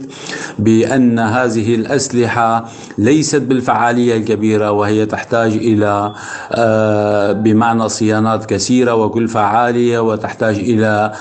بأن 0.59 1.19
هذه 1.19 1.75
الأسلحة 1.75 2.65
ليست 2.99 3.43
بالفعالية 3.43 4.17
الكبيرة 4.17 4.71
وهي 4.71 5.07
تحتاج 5.07 5.53
إلى 5.53 6.13
آه، 6.53 7.33
بمعنى 7.33 7.89
صيانات 7.89 8.47
كثيرة 8.47 8.95
وكل 8.95 9.29
فعال 9.29 9.72
عالية 9.73 9.99
وتحتاج 9.99 10.59
إلى 10.59 11.13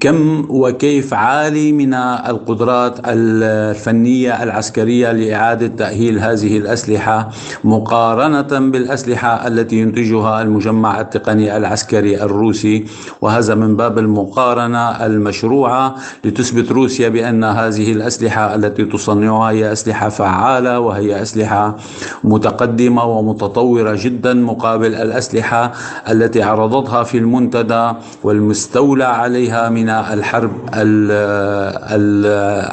كم 0.00 0.46
وكيف 0.48 1.14
عالي 1.14 1.72
من 1.72 1.94
القدرات 1.94 2.98
الفنية 3.06 4.42
العسكرية 4.42 5.12
لإعادة 5.12 5.66
تأهيل 5.66 6.18
هذه 6.18 6.58
الأسلحة 6.58 7.30
مقارنة 7.64 8.70
بالأسلحة 8.70 9.46
التي 9.46 9.76
ينتجها 9.76 10.42
المجمع 10.42 11.00
التقني 11.00 11.56
العسكري 11.56 12.22
الروسي 12.22 12.84
وهذا 13.20 13.54
من 13.54 13.76
باب 13.76 13.98
المقارنة 13.98 15.06
المشروعة 15.06 15.94
لتثبت 16.24 16.72
روسيا 16.72 17.08
بأن 17.08 17.44
هذه 17.44 17.92
الأسلحة 17.92 18.54
التي 18.54 18.84
تصنعها 18.84 19.50
هي 19.50 19.72
أسلحة 19.72 20.08
فعالة 20.08 20.80
وهي 20.80 21.22
أسلحة 21.22 21.76
متقدمة 22.24 23.04
ومتطورة 23.04 23.98
جدا 24.02 24.34
مقابل 24.34 24.94
الأسلحة 24.94 25.72
التي 26.10 26.42
عرضتها 26.42 27.02
في 27.02 27.18
المنتدى 27.18 27.92
والمستولى 28.22 29.04
عليها 29.04 29.68
من 29.68 29.88
الحرب 29.88 30.52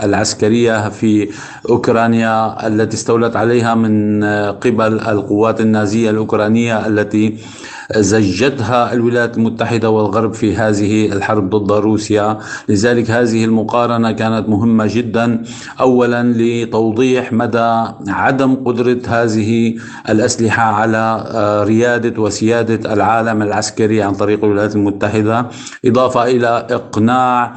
العسكرية 0.03 0.89
في 0.89 1.29
أوكرانيا 1.69 2.67
التي 2.67 2.95
استولت 2.95 3.35
عليها 3.35 3.75
من 3.75 4.23
قبل 4.53 4.93
القوات 4.99 5.61
النازية 5.61 6.09
الأوكرانية 6.09 6.87
التي 6.87 7.37
زجتها 7.95 8.93
الولايات 8.93 9.37
المتحدة 9.37 9.89
والغرب 9.89 10.33
في 10.33 10.55
هذه 10.55 11.11
الحرب 11.11 11.49
ضد 11.49 11.71
روسيا. 11.71 12.37
لذلك 12.69 13.11
هذه 13.11 13.45
المقارنة 13.45 14.11
كانت 14.11 14.49
مهمة 14.49 14.85
جدا. 14.87 15.43
أولا 15.79 16.23
لتوضيح 16.23 17.33
مدى 17.33 17.83
عدم 18.07 18.55
قدرة 18.55 19.01
هذه 19.07 19.75
الأسلحة 20.09 20.63
على 20.63 21.27
آه، 21.31 21.63
ريادة 21.63 22.21
وسيادة 22.21 22.93
العالم 22.93 23.41
العسكري 23.41 24.01
عن 24.01 24.13
طريق 24.13 24.43
الولايات 24.43 24.75
المتحدة. 24.75 25.45
إضافة 25.85 26.23
إلى 26.23 26.67
إقناع 26.71 27.55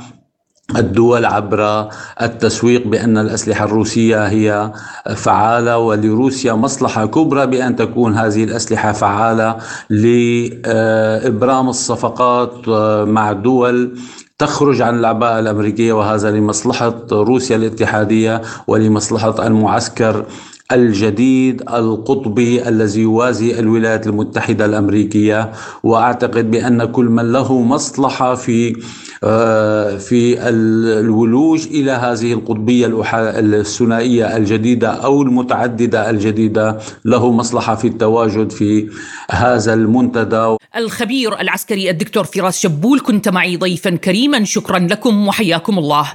الدول 0.77 1.25
عبر 1.25 1.89
التسويق 2.23 2.87
بأن 2.87 3.19
الأسلحة 3.19 3.65
الروسية 3.65 4.27
هي 4.27 4.73
فعالة 5.17 5.79
ولروسيا 5.79 6.53
مصلحة 6.53 7.07
كبرى 7.07 7.47
بأن 7.47 7.77
تكون 7.77 8.15
هذه 8.15 8.45
الأسلحة 8.45 8.93
فعالة 8.93 9.57
لإبرام 9.91 11.69
الصفقات 11.69 12.69
مع 13.09 13.33
دول 13.33 13.99
تخرج 14.39 14.83
عن 14.83 14.99
العباءة 14.99 15.39
الأمريكية 15.39 15.93
وهذا 15.93 16.31
لمصلحة 16.31 16.95
روسيا 17.13 17.57
الاتحادية 17.57 18.43
ولمصلحة 18.67 19.47
المعسكر 19.47 20.25
الجديد 20.73 21.63
القطبي 21.63 22.69
الذي 22.69 23.01
يوازي 23.01 23.59
الولايات 23.59 24.07
المتحدة 24.07 24.65
الأمريكية 24.65 25.53
وأعتقد 25.83 26.51
بأن 26.51 26.85
كل 26.85 27.05
من 27.05 27.33
له 27.33 27.61
مصلحة 27.63 28.35
في 28.35 28.77
آه، 29.25 29.97
في 29.97 30.49
الولوج 30.49 31.67
إلى 31.67 31.91
هذه 31.91 32.33
القطبية 32.33 33.03
الثنائية 33.15 34.37
الجديدة 34.37 34.89
أو 34.89 35.23
المتعددة 35.23 36.11
الجديدة 36.11 36.79
له 37.05 37.33
مصلحة 37.33 37.75
في 37.75 37.89
التواجد 37.89 38.53
في 38.53 38.91
هذا 39.31 39.75
المنتدى. 39.75 40.57
الخبير 40.77 41.41
العسكري 41.41 41.91
الدكتور 41.91 42.25
فراس 42.25 42.59
شبول 42.59 43.01
كنت 43.01 43.29
معي 43.29 43.57
ضيفا 43.57 43.91
كريما 43.91 44.45
شكرا 44.45 44.79
لكم 44.79 45.29
وحياكم 45.29 45.79
الله. 45.79 46.13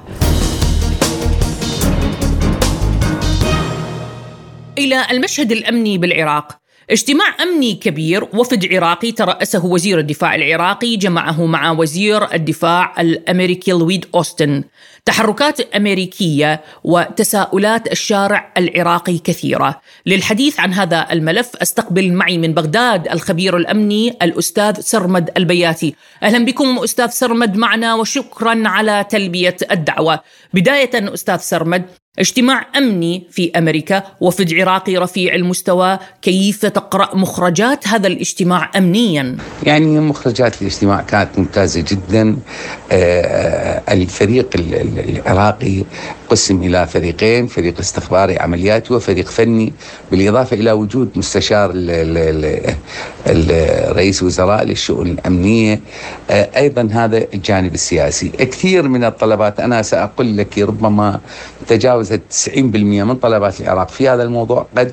إلى 4.78 5.06
المشهد 5.10 5.52
الأمني 5.52 5.98
بالعراق 5.98 6.58
اجتماع 6.90 7.26
أمني 7.42 7.74
كبير 7.74 8.24
وفد 8.24 8.74
عراقي 8.74 9.12
ترأسه 9.12 9.66
وزير 9.66 9.98
الدفاع 9.98 10.34
العراقي 10.34 10.96
جمعه 10.96 11.46
مع 11.46 11.70
وزير 11.70 12.34
الدفاع 12.34 13.00
الأمريكي 13.00 13.70
لويد 13.70 14.06
أوستن. 14.14 14.64
تحركات 15.04 15.60
أمريكية 15.60 16.60
وتساؤلات 16.84 17.92
الشارع 17.92 18.52
العراقي 18.56 19.18
كثيرة. 19.18 19.80
للحديث 20.06 20.60
عن 20.60 20.72
هذا 20.72 21.06
الملف 21.12 21.56
أستقبل 21.56 22.12
معي 22.12 22.38
من 22.38 22.54
بغداد 22.54 23.08
الخبير 23.08 23.56
الأمني 23.56 24.16
الأستاذ 24.22 24.80
سرمد 24.80 25.30
البياتي. 25.36 25.94
أهلا 26.22 26.44
بكم 26.44 26.78
أستاذ 26.78 27.08
سرمد 27.08 27.56
معنا 27.56 27.94
وشكرا 27.94 28.62
على 28.68 29.04
تلبية 29.10 29.56
الدعوة. 29.70 30.20
بداية 30.54 31.14
أستاذ 31.14 31.36
سرمد 31.36 31.84
اجتماع 32.18 32.66
أمني 32.76 33.22
في 33.30 33.50
أمريكا 33.56 34.02
وفد 34.20 34.54
عراقي 34.54 34.96
رفيع 34.96 35.34
المستوى. 35.34 35.98
كيف 36.22 36.66
تقرأ 36.66 37.16
مخرجات 37.16 37.88
هذا 37.88 38.06
الاجتماع 38.06 38.70
امنيا؟ 38.76 39.36
يعني 39.62 40.00
مخرجات 40.00 40.62
الاجتماع 40.62 41.00
كانت 41.00 41.38
ممتازة 41.38 41.84
جدا. 41.88 42.36
آه، 42.92 43.82
الفريق 43.92 44.48
العراقي 44.56 45.84
قسم 46.28 46.62
إلى 46.62 46.86
فريقين 46.86 47.46
فريق 47.46 47.78
استخباري 47.78 48.38
عملياتي 48.38 48.94
وفريق 48.94 49.28
فني 49.28 49.72
بالإضافة 50.10 50.56
إلى 50.56 50.72
وجود 50.72 51.10
مستشار 51.16 51.72
رئيس 53.96 54.22
وزراء 54.22 54.64
للشؤون 54.64 55.06
الأمنية. 55.06 55.80
آه، 56.30 56.48
أيضا 56.56 56.88
هذا 56.92 57.26
الجانب 57.34 57.74
السياسي. 57.74 58.28
كثير 58.28 58.88
من 58.88 59.04
الطلبات 59.04 59.60
أنا 59.60 59.82
سأقول 59.82 60.36
لك 60.36 60.58
ربما 60.58 61.20
تجاوزت 62.06 62.22
90% 62.30 63.04
من 63.04 63.14
طلبات 63.16 63.60
العراق. 63.60 63.88
في 63.88 64.08
هذا 64.08 64.22
الموضوع 64.22 64.66
قد 64.78 64.92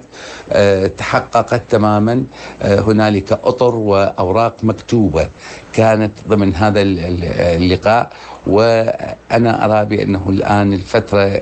آه، 0.52 0.88
تحققت 0.88 1.62
تماما 1.70 2.24
آه، 2.62 2.80
هنالك 2.80 3.32
أطر 3.32 3.76
وأوراق 3.76 4.56
مكتوبة 4.64 5.28
كانت 5.74 6.12
ضمن 6.28 6.56
هذا 6.56 6.82
اللقاء 6.82 8.12
وأنا 8.48 9.66
أرى 9.66 9.86
بأنه 9.86 10.26
الآن 10.30 10.74
الفترة 10.74 11.42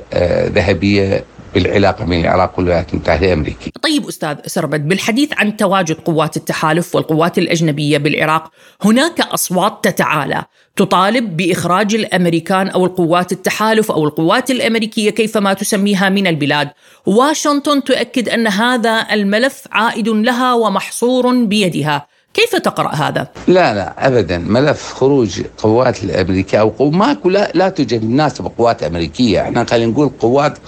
ذهبية 0.54 1.24
بالعلاقة 1.54 2.04
بين 2.04 2.20
العراق 2.20 2.58
والولايات 2.58 2.94
المتحدة 2.94 3.26
الأمريكية. 3.26 3.70
طيب 3.82 4.08
أستاذ 4.08 4.36
سربد 4.46 4.88
بالحديث 4.88 5.30
عن 5.36 5.56
تواجد 5.56 5.96
قوات 5.96 6.36
التحالف 6.36 6.94
والقوات 6.94 7.38
الأجنبية 7.38 7.98
بالعراق 7.98 8.50
هناك 8.84 9.20
أصوات 9.20 9.84
تتعالى. 9.84 10.44
تطالب 10.76 11.36
بإخراج 11.36 11.94
الأمريكان 11.94 12.68
أو 12.68 12.86
القوات 12.86 13.32
التحالف 13.32 13.90
أو 13.90 14.04
القوات 14.04 14.50
الأمريكية 14.50 15.10
كيفما 15.10 15.52
تسميها 15.52 16.08
من 16.08 16.26
البلاد. 16.26 16.70
واشنطن 17.06 17.84
تؤكد 17.84 18.28
أن 18.28 18.46
هذا 18.46 19.06
الملف 19.12 19.64
عائد 19.72 20.08
لها 20.08 20.54
ومحصور 20.54 21.44
بيدها. 21.44 22.06
كيف 22.34 22.56
تقرأ 22.56 22.94
هذا؟ 22.94 23.28
لا 23.48 23.74
لا 23.74 24.06
ابدا. 24.06 24.38
ملف 24.38 24.92
خروج 24.92 25.42
قوات 25.58 26.04
الأمريكية 26.04 26.60
أو 26.60 26.68
قو 26.68 26.90
ماكو 26.90 27.30
لا, 27.30 27.52
لا 27.54 27.68
توجد 27.68 28.04
مناسبه 28.04 28.50
قوات 28.58 28.82
أمريكية. 28.82 29.42
إحنا 29.42 29.64
خلينا 29.64 29.92
نقول 29.92 30.10
قوات 30.20 30.58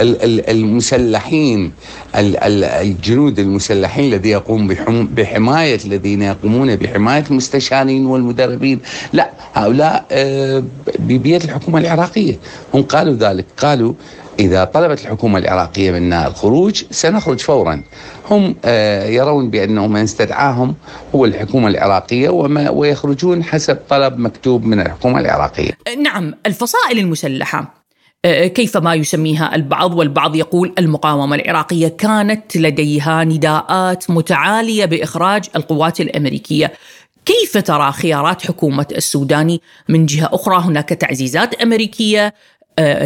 المسلحين 0.00 1.72
الجنود 2.16 3.38
المسلحين 3.38 4.14
الذي 4.14 4.30
يقوم 4.30 4.68
بحماية 5.14 5.78
الذين 5.84 6.22
يقومون 6.22 6.76
بحماية 6.76 7.24
المستشارين 7.30 8.06
والمدربين. 8.06 8.80
لا 9.12 9.30
هؤلاء 9.54 10.04
آه، 10.10 10.62
بيد 10.98 11.42
الحكومة 11.44 11.78
العراقية. 11.80 12.38
هم 12.74 12.82
قالوا 12.82 13.14
ذلك. 13.14 13.46
قالوا 13.58 13.94
إذا 14.38 14.64
طلبت 14.64 15.00
الحكومة 15.00 15.38
العراقية 15.38 15.90
منا 15.90 16.26
الخروج 16.26 16.84
سنخرج 16.90 17.40
فورا. 17.40 17.82
هم 18.30 18.56
آه، 18.64 19.06
يرون 19.06 19.50
بأنه 19.50 19.86
من 19.86 20.00
استدعاهم 20.00 20.74
هو 21.14 21.24
الحكومة 21.24 21.68
العراقية 21.68 22.28
وما 22.28 22.70
ويخرجون 22.70 23.44
حسب 23.44 23.78
طلب 23.88 24.18
مكتوب 24.18 24.64
من 24.64 24.80
الحكومة 24.80 25.20
العراقية. 25.20 25.70
نعم 26.02 26.34
الفصائل 26.46 26.98
المسلحة 26.98 27.84
آه، 28.24 28.46
كيف 28.46 28.76
ما 28.76 28.94
يسميها 28.94 29.54
البعض 29.54 29.94
والبعض 29.94 30.36
يقول 30.36 30.74
المقاومة 30.78 31.36
العراقية 31.36 31.88
كانت 31.88 32.56
لديها 32.56 33.24
نداءات 33.24 34.10
متعالية 34.10 34.84
بإخراج 34.84 35.44
القوات 35.56 36.00
الأمريكية. 36.00 36.72
كيف 37.26 37.58
ترى 37.58 37.92
خيارات 37.92 38.46
حكومة 38.46 38.86
السوداني؟ 38.96 39.60
من 39.88 40.06
جهة 40.06 40.30
أخرى 40.32 40.56
هناك 40.56 40.88
تعزيزات 40.88 41.54
أمريكية 41.54 42.34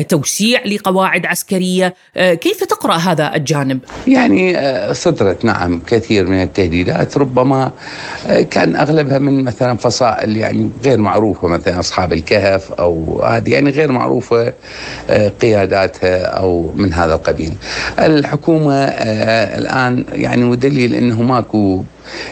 توسيع 0.08 0.64
لقواعد 0.66 1.26
عسكرية، 1.26 1.94
آه، 2.16 2.34
كيف 2.34 2.64
تقرأ 2.64 2.96
هذا 2.96 3.34
الجانب؟ 3.34 3.80
يعني 4.06 4.58
آه، 4.58 4.92
صدرت 4.92 5.44
نعم 5.44 5.80
كثير 5.86 6.26
من 6.26 6.42
التهديدات 6.42 7.18
ربما 7.18 7.72
كان 8.50 8.76
أغلبها 8.76 9.18
من 9.18 9.44
مثلا 9.44 9.76
فصائل 9.76 10.36
يعني 10.36 10.70
غير 10.84 10.98
معروفة 10.98 11.48
مثلا 11.48 11.80
أصحاب 11.80 12.12
الكهف 12.12 12.72
أو 12.72 13.22
هذه 13.22 13.50
يعني 13.52 13.70
غير 13.70 13.92
معروفة 13.92 14.52
قياداتها 15.40 16.24
أو 16.24 16.72
من 16.74 16.92
هذا 16.92 17.14
القبيل. 17.14 17.52
الحكومة 17.98 18.84
الآن 19.58 20.04
يعني 20.12 20.44
ودليل 20.44 20.94
إنه 20.94 21.22
ماكو 21.22 21.84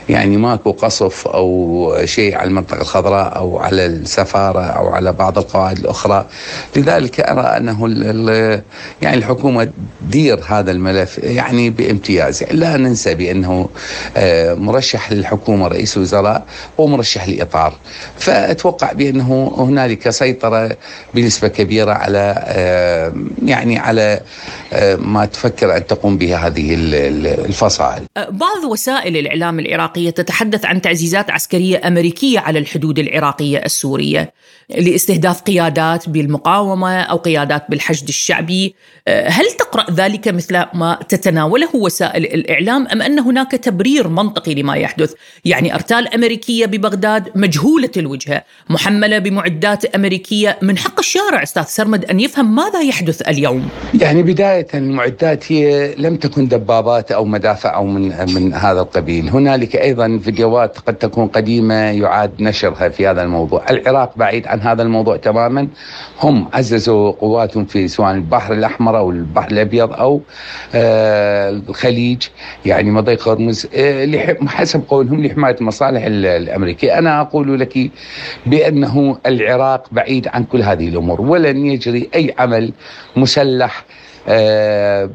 يعني 0.09 0.37
ماكو 0.37 0.71
قصف 0.71 1.29
أو 1.29 1.97
شيء 2.05 2.37
على 2.37 2.49
المنطقة 2.49 2.81
الخضراء 2.81 3.37
أو 3.37 3.59
على 3.59 3.87
السفارة 3.87 4.61
أو 4.61 4.89
على 4.89 5.13
بعض 5.13 5.39
القواعد 5.39 5.79
الأخرى. 5.79 6.27
لذلك 6.77 7.21
أرى 7.21 7.41
أنه 7.41 7.87
يعني 9.03 9.17
الحكومة 9.17 9.69
تدير 10.01 10.41
هذا 10.47 10.71
الملف 10.71 11.19
يعني 11.19 11.71
بامتياز. 11.71 12.45
لا 12.51 12.77
ننسى 12.77 13.15
بأنه 13.15 13.69
آه، 14.17 14.55
مرشح 14.55 15.13
للحكومة 15.13 15.69
رئيس 15.69 15.97
الوزراء 15.97 16.45
هو 16.81 16.87
مرشح 16.87 17.29
لإطار. 17.29 17.75
فأتوقع 18.19 18.93
بأنه 18.93 19.55
هنالك 19.59 20.11
سيطرة 20.11 20.77
بنسبة 21.15 21.49
كبيرة 21.49 21.93
على 21.93 22.35
آه، 22.47 23.13
يعني 23.45 23.79
على 23.79 24.21
آه، 24.73 24.97
ما 24.97 25.25
تفكر 25.25 25.77
أن 25.77 25.87
تقوم 25.87 26.19
به 26.19 26.47
هذه 26.47 26.75
الفصائل. 26.75 28.03
بعض 28.17 28.65
وسائل 28.71 29.17
الإعلام 29.17 29.61
العراقية 29.67 30.11
تتحدث 30.11 30.65
عن 30.65 30.81
تعزيزات 30.83 31.31
عسكرية 31.31 31.89
أمريكية 31.89 32.39
على 32.39 32.59
الحدود 32.59 32.99
العراقية 32.99 33.59
السورية 33.59 34.33
لاستهداف 34.79 35.43
قيادات 35.43 36.09
بالمقاومة 36.09 37.01
أو 37.01 37.17
قيادات 37.17 37.65
بالحشد 37.69 38.09
الشعبي، 38.09 38.75
هل 39.09 39.45
تقرأ 39.59 39.87
ذلك 39.91 40.29
مثل 40.29 40.65
ما 40.75 40.99
تتناوله 41.09 41.77
وسائل 41.77 42.25
الإعلام 42.25 42.87
أم 42.87 43.03
أن 43.03 43.19
هناك 43.19 43.51
تبرير 43.51 44.09
منطقي 44.09 44.55
لما 44.55 44.77
يحدث؟ 44.77 45.15
يعني 45.45 45.75
أرتال 45.75 46.15
أمريكية 46.15 46.67
ببغداد 46.67 47.29
مجهولة 47.35 47.91
الوجهه، 47.97 48.43
محملة 48.71 49.19
بمعدات 49.19 49.85
أمريكية، 49.85 50.59
من 50.63 50.79
حق 50.79 50.99
الشارع 50.99 51.43
أستاذ 51.43 51.63
سرمد 51.63 52.05
أن 52.05 52.21
يفهم 52.21 52.55
ماذا 52.55 52.81
يحدث 52.81 53.29
اليوم. 53.29 53.69
يعني 54.01 54.23
بداية 54.23 54.67
المعدات 54.75 55.53
هي 55.53 55.95
لم 55.99 56.17
تكن 56.17 56.49
دبابات 56.49 57.13
أو 57.13 57.25
مدافع 57.25 57.75
أو 57.75 57.87
من 57.87 58.35
من 58.35 58.55
هذا 58.55 58.81
القبيل، 58.81 59.29
هنالك 59.57 59.77
أيضا 59.77 60.19
فيديوهات 60.19 60.79
قد 60.79 60.95
تكون 60.95 61.29
قديمة 61.29 61.75
يعاد 61.75 62.43
نشرها 62.43 62.89
في 62.89 63.07
هذا 63.07 63.23
الموضوع، 63.23 63.65
العراق 63.71 64.13
بعيد 64.17 64.47
عن 64.47 64.61
هذا 64.61 64.83
الموضوع 64.83 65.17
تماما، 65.17 65.69
هم 66.21 66.49
عززوا 66.53 67.13
قواتهم 67.13 67.65
في 67.65 67.89
سواء 67.89 68.15
البحر 68.15 68.53
الأحمر 68.53 68.99
أو 68.99 69.11
البحر 69.11 69.51
الأبيض 69.51 69.93
أو 69.93 70.21
آه 70.75 71.51
الخليج 71.51 72.23
يعني 72.67 72.91
مضيق 72.91 73.29
هرمز 73.29 73.67
آه 73.75 74.37
حسب 74.47 74.83
قولهم 74.89 75.25
لحماية 75.27 75.57
المصالح 75.61 76.03
الأمريكية، 76.07 76.99
أنا 76.99 77.21
أقول 77.21 77.61
لك 77.61 77.91
بأنه 78.47 79.19
العراق 79.27 79.87
بعيد 79.93 80.29
عن 80.29 80.45
كل 80.45 80.63
هذه 80.63 80.89
الأمور. 80.89 81.21
ولن 81.21 81.67
يجري 81.67 82.11
أي 82.15 82.35
عمل 82.39 82.73
مسلح 83.17 83.85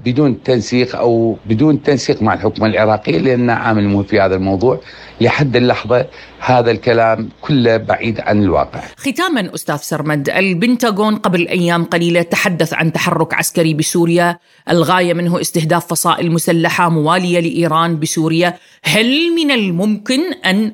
بدون 0.05 0.43
تنسيق 0.43 0.95
أو 0.95 1.37
بدون 1.45 1.83
تنسيق 1.83 2.21
مع 2.21 2.33
الحكومة 2.33 2.67
العراقيه 2.67 3.17
لانها 3.17 3.55
عامل 3.55 3.87
مهم 3.87 4.03
في 4.03 4.19
هذا 4.19 4.35
الموضوع. 4.35 4.79
لحد 5.21 5.55
اللحظة 5.55 6.05
هذا 6.39 6.71
الكلام 6.71 7.29
كله 7.41 7.77
بعيد 7.77 8.19
عن 8.19 8.43
الواقع. 8.43 8.79
ختاما 8.97 9.55
أستاذ 9.55 9.75
سرمد، 9.75 10.29
البنتاغون 10.29 11.15
قبل 11.15 11.47
أيام 11.47 11.83
قليلة 11.83 12.21
تحدث 12.21 12.73
عن 12.73 12.93
تحرك 12.93 13.33
عسكري 13.33 13.73
بسوريا، 13.73 14.37
الغاية 14.69 15.13
منه 15.13 15.41
استهداف 15.41 15.87
فصائل 15.87 16.31
مسلحة 16.31 16.89
موالية 16.89 17.39
لإيران 17.39 17.99
بسوريا، 17.99 18.57
هل 18.83 19.35
من 19.35 19.51
الممكن 19.51 20.19
أن 20.45 20.65
آه، 20.65 20.73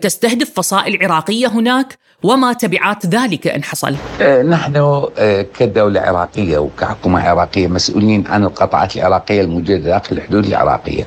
تستهدف 0.00 0.50
فصائل 0.54 0.98
عراقية 1.02 1.46
هناك 1.46 1.98
وما 2.22 2.52
تبعات 2.52 3.06
ذلك 3.06 3.46
إن 3.46 3.64
حصل؟ 3.64 3.94
آه، 4.20 4.42
نحن 4.42 4.76
آه، 5.18 5.46
كدولة 5.58 6.00
عراقية 6.00 6.58
وكحكومة 6.58 7.28
عراقية 7.28 7.68
مسؤولين 7.68 8.24
عن 8.26 8.44
القطاعات 8.44 8.96
العراقية 8.96 9.40
الموجودة 9.40 9.76
داخل 9.76 10.16
الحدود 10.16 10.46
العراقية. 10.46 11.06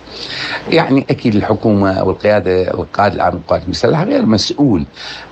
يعني 0.69 1.05
أكيد 1.09 1.35
الحكومة 1.35 2.03
والقيادة 2.03 2.71
والقائد 2.73 3.13
العام 3.13 3.33
للقوات 3.33 3.63
المسلحه 3.63 4.03
غير 4.03 4.25
مسؤول 4.25 4.85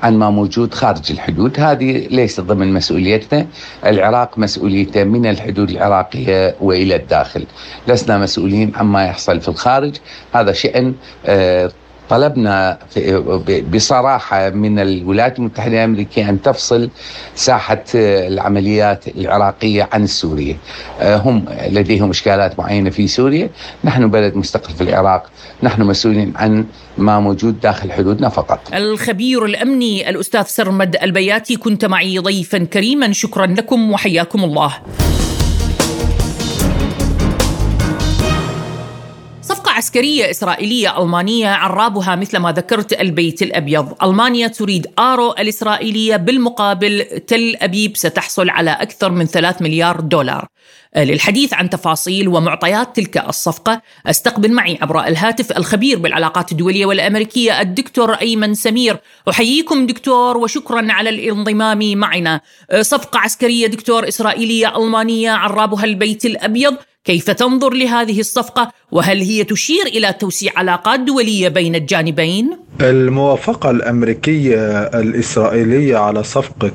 عن 0.03 0.17
ما 0.17 0.29
موجود 0.29 0.73
خارج 0.73 1.11
الحدود، 1.11 1.59
هذه 1.59 2.07
ليست 2.07 2.41
ضمن 2.41 2.73
مسؤوليتنا، 2.73 3.47
العراق 3.85 4.37
مسؤوليته 4.37 5.03
من 5.03 5.25
الحدود 5.25 5.69
العراقية 5.69 6.55
وإلى 6.61 6.95
الداخل، 6.95 7.45
لسنا 7.87 8.17
مسؤولين 8.17 8.71
عما 8.75 9.05
يحصل 9.05 9.41
في 9.41 9.47
الخارج، 9.47 9.95
هذا 10.33 10.51
شأن 10.51 10.93
طلبنا 12.11 12.77
بصراحة 13.73 14.49
من 14.49 14.79
الولايات 14.79 15.39
المتحدة 15.39 15.77
الأمريكية 15.77 16.29
أن 16.29 16.41
تفصل 16.41 16.89
ساحة 17.35 17.83
العمليات 17.95 19.07
العراقية 19.07 19.89
عن 19.91 20.03
السورية 20.03 20.57
هم 21.01 21.45
لديهم 21.69 22.09
إشكالات 22.09 22.59
معينة 22.59 22.89
في 22.89 23.07
سوريا. 23.07 23.49
نحن 23.83 24.09
بلد 24.09 24.35
مستقل 24.35 24.73
في 24.73 24.81
العراق. 24.81 25.29
نحن 25.63 25.81
مسؤولين 25.81 26.33
عن 26.35 26.65
ما 26.97 27.19
موجود 27.19 27.59
داخل 27.59 27.91
حدودنا 27.91 28.29
فقط. 28.29 28.59
الخبير 28.73 29.45
الأمني 29.45 30.09
الأستاذ 30.09 30.43
سرمد 30.43 30.95
البياتي 31.03 31.55
كنت 31.55 31.85
معي 31.85 32.19
ضيفا 32.19 32.57
كريما. 32.57 33.11
شكرا 33.11 33.45
لكم 33.45 33.91
وحياكم 33.91 34.43
الله. 34.43 34.73
عسكرية 39.81 40.29
إسرائيلية 40.29 41.03
ألمانية 41.03 41.49
عرابها 41.49 42.15
مثل 42.15 42.37
ما 42.37 42.51
ذكرت 42.51 42.93
البيت 42.93 43.41
الأبيض. 43.41 44.03
ألمانيا 44.03 44.47
تريد 44.47 44.87
آرو 44.99 45.31
الإسرائيلية 45.31 46.15
بالمقابل 46.15 47.05
تل 47.27 47.55
أبيب 47.61 47.97
ستحصل 47.97 48.49
على 48.49 48.71
أكثر 48.71 49.11
من 49.11 49.25
3 49.25 49.63
مليار 49.63 49.99
دولار. 49.99 50.47
للحديث 50.97 51.53
عن 51.53 51.69
تفاصيل 51.69 52.27
ومعطيات 52.27 52.95
تلك 52.95 53.17
الصفقة. 53.17 53.81
أستقبل 54.07 54.51
معي 54.51 54.77
عبر 54.81 55.07
الهاتف 55.07 55.57
الخبير 55.57 55.99
بالعلاقات 55.99 56.51
الدولية 56.51 56.85
والأمريكية 56.85 57.61
الدكتور 57.61 58.13
أيمن 58.13 58.53
سمير. 58.53 58.97
أحييكم 59.29 59.85
دكتور 59.85 60.37
وشكرا 60.37 60.91
على 60.91 61.09
الانضمام 61.09 61.97
معنا. 61.97 62.41
صفقة 62.81 63.19
عسكرية 63.19 63.67
دكتور 63.67 64.07
إسرائيلية 64.07 64.77
ألمانية 64.77 65.31
عرابها 65.31 65.85
البيت 65.85 66.25
الأبيض. 66.25 66.75
كيف 67.05 67.29
تنظر 67.29 67.73
لهذه 67.73 68.19
الصفقة؟ 68.19 68.71
وهل 68.91 69.21
هي 69.21 69.43
تشير 69.43 69.85
إلى 69.85 70.13
توسيع 70.13 70.51
علاقات 70.55 70.99
دولية 70.99 71.47
بين 71.47 71.75
الجانبين؟ 71.75 72.57
الموافقة 72.81 73.69
الأمريكية 73.69 74.57
الإسرائيلية 74.83 75.97
على 75.97 76.23
صفقة 76.23 76.71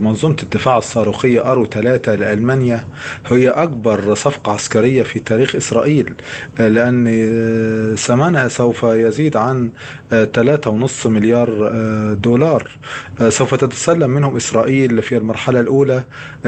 منظومة 0.00 0.36
الدفاع 0.42 0.78
الصاروخية 0.78 1.52
أرو 1.52 1.66
3 1.66 2.14
لألمانيا 2.14 2.84
هي 3.26 3.48
أكبر 3.48 4.14
صفقة 4.14 4.52
عسكرية 4.52 5.02
في 5.02 5.18
تاريخ 5.18 5.56
إسرائيل 5.56 6.14
لأن 6.58 7.06
ثمنها 7.98 8.48
سوف 8.48 8.82
يزيد 8.82 9.36
عن 9.36 9.70
3.5 10.12 11.06
مليار 11.06 11.48
دولار 12.14 12.70
سوف 13.28 13.54
تتسلم 13.54 14.10
منهم 14.10 14.36
إسرائيل 14.36 15.02
في 15.02 15.16
المرحلة 15.16 15.60
الأولى 15.60 16.04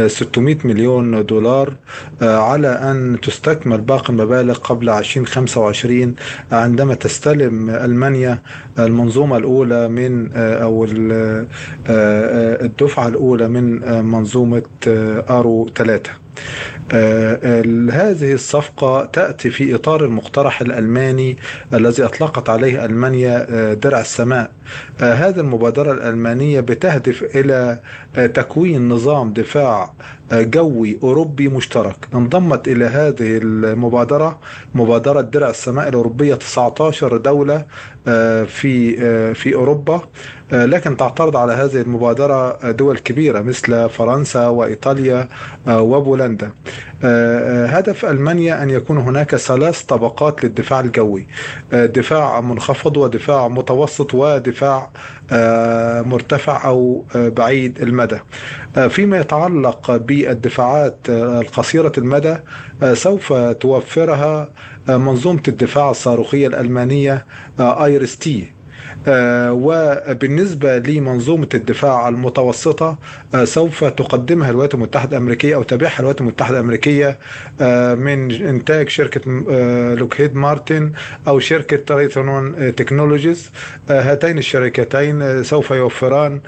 600 0.07 0.57
مليون 0.64 1.27
دولار 1.27 1.75
على 2.23 2.68
أن 2.68 3.18
تستكمل 3.23 3.81
باقي 3.81 4.09
المبالغ 4.11 4.59
قبل 4.59 4.88
2025 4.90 6.14
عندما 6.53 6.94
تستلم 6.94 7.71
ألمانيا 7.71 8.42
المنظومة 8.98 9.37
الأولى 9.37 9.88
من 9.88 10.32
أو 10.34 10.87
الدفعة 12.66 13.08
الأولى 13.08 13.48
من 13.48 13.80
منظومة 14.04 14.62
أرو 15.30 15.68
3 15.76 16.11
آه 16.11 16.77
هذه 17.92 18.33
الصفقة 18.33 19.05
تأتي 19.05 19.51
في 19.51 19.74
إطار 19.74 20.05
المقترح 20.05 20.61
الألماني 20.61 21.37
الذي 21.74 22.05
أطلقت 22.05 22.48
عليه 22.51 22.85
ألمانيا 22.85 23.46
آه 23.51 23.74
درع 23.74 24.01
السماء. 24.01 24.51
آه 25.01 25.14
هذه 25.14 25.40
المبادرة 25.40 25.92
الألمانية 25.92 26.61
بتهدف 26.61 27.22
إلى 27.37 27.81
تكوين 28.14 28.88
نظام 28.88 29.33
دفاع 29.33 29.92
جوي 30.33 30.98
أوروبي 31.03 31.48
مشترك. 31.48 31.96
انضمت 32.14 32.68
إلى 32.68 32.85
هذه 32.85 33.38
المبادرة 33.42 34.38
مبادرة 34.74 35.20
درع 35.20 35.51
السماء 35.51 35.88
الأوروبية 35.88 36.35
19 36.35 37.16
دولة 37.16 37.64
في 38.46 39.35
في 39.35 39.55
أوروبا. 39.55 40.01
لكن 40.53 40.96
تعترض 40.96 41.37
على 41.37 41.53
هذه 41.53 41.81
المبادرة 41.81 42.70
دول 42.70 42.98
كبيرة 42.98 43.40
مثل 43.40 43.88
فرنسا 43.88 44.48
وإيطاليا 44.48 45.29
وبولندا. 45.68 46.51
هدف 47.68 48.04
ألمانيا 48.04 48.62
أن 48.62 48.70
يكون 48.70 48.98
هناك 48.98 49.36
ثلاث 49.36 49.82
طبقات 49.82 50.44
للدفاع 50.44 50.80
الجوي. 50.80 51.26
دفاع 51.72 52.40
منخفض 52.40 52.96
ودفاع 52.96 53.48
متوسط 53.48 54.14
ودفاع 54.14 54.90
مرتفع 56.02 56.64
أو 56.68 57.04
بعيد 57.14 57.82
المدى. 57.82 58.18
فيما 58.88 59.18
يتعلق 59.20 59.96
بالدفاعات 59.96 60.96
القصيرة 61.08 61.92
المدى 61.98 62.36
سوف 62.92 63.32
توفرها 63.32 64.50
منظومة 64.88 65.42
الدفاع 65.48 65.90
الصاروخية 65.90 66.46
الألمانية 66.46 67.26
آيريس 67.61 68.16
تي. 68.18 68.58
وبالنسبة 69.52 70.78
لمنظومة 70.78 71.48
الدفاع 71.54 72.08
المتوسطة 72.08 72.98
سوف 73.44 73.84
تقدمها 73.84 74.50
الولايات 74.50 74.74
المتحدة 74.74 75.16
الأمريكية 75.16 75.54
أو 75.54 75.62
تبيعها 75.62 75.98
الولايات 75.98 76.20
المتحدة 76.20 76.56
الأمريكية 76.58 77.18
من 77.94 78.32
إنتاج 78.32 78.88
شركة 78.88 79.20
لوكهيد 79.94 80.34
مارتن 80.36 80.92
أو 81.28 81.38
شركة 81.38 81.76
ريثيون 81.76 82.74
تكنولوجيز 82.74 83.50
هاتين 83.90 84.38
الشركتين 84.38 85.42
سوف 85.42 85.70
يوفران 85.70 86.40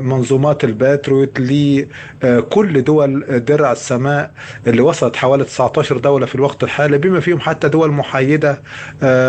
منظومات 0.00 0.64
الباتريوت 0.64 1.40
لكل 1.40 2.84
دول 2.84 3.24
درع 3.44 3.72
السماء 3.72 4.30
اللي 4.66 4.82
وصلت 4.82 5.16
حوالي 5.16 5.44
19 5.44 5.98
دولة 5.98 6.26
في 6.26 6.34
الوقت 6.34 6.62
الحالي 6.62 6.98
بما 6.98 7.20
فيهم 7.20 7.40
حتى 7.40 7.68
دول 7.68 7.90
محايدة 7.90 8.60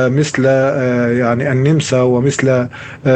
مثل 0.07 0.45
يعني 0.45 1.51
النمسا 1.51 2.01
ومثل 2.03 2.67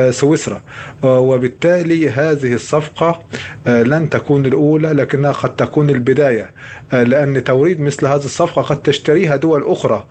سويسرا. 0.10 0.62
وبالتالي 1.04 2.10
هذه 2.10 2.54
الصفقة 2.54 3.20
لن 3.68 4.10
تكون 4.10 4.46
الأولى 4.46 4.88
لكنها 4.94 5.32
قد 5.32 5.56
تكون 5.56 5.90
البداية. 5.90 6.52
لأن 6.92 7.44
توريد 7.44 7.82
مثل 7.82 8.06
هذه 8.08 8.16
الصفقة 8.26 8.62
قد 8.62 8.82
تشتريها 8.82 9.36
دول 9.36 9.64
أخرى 9.64 10.06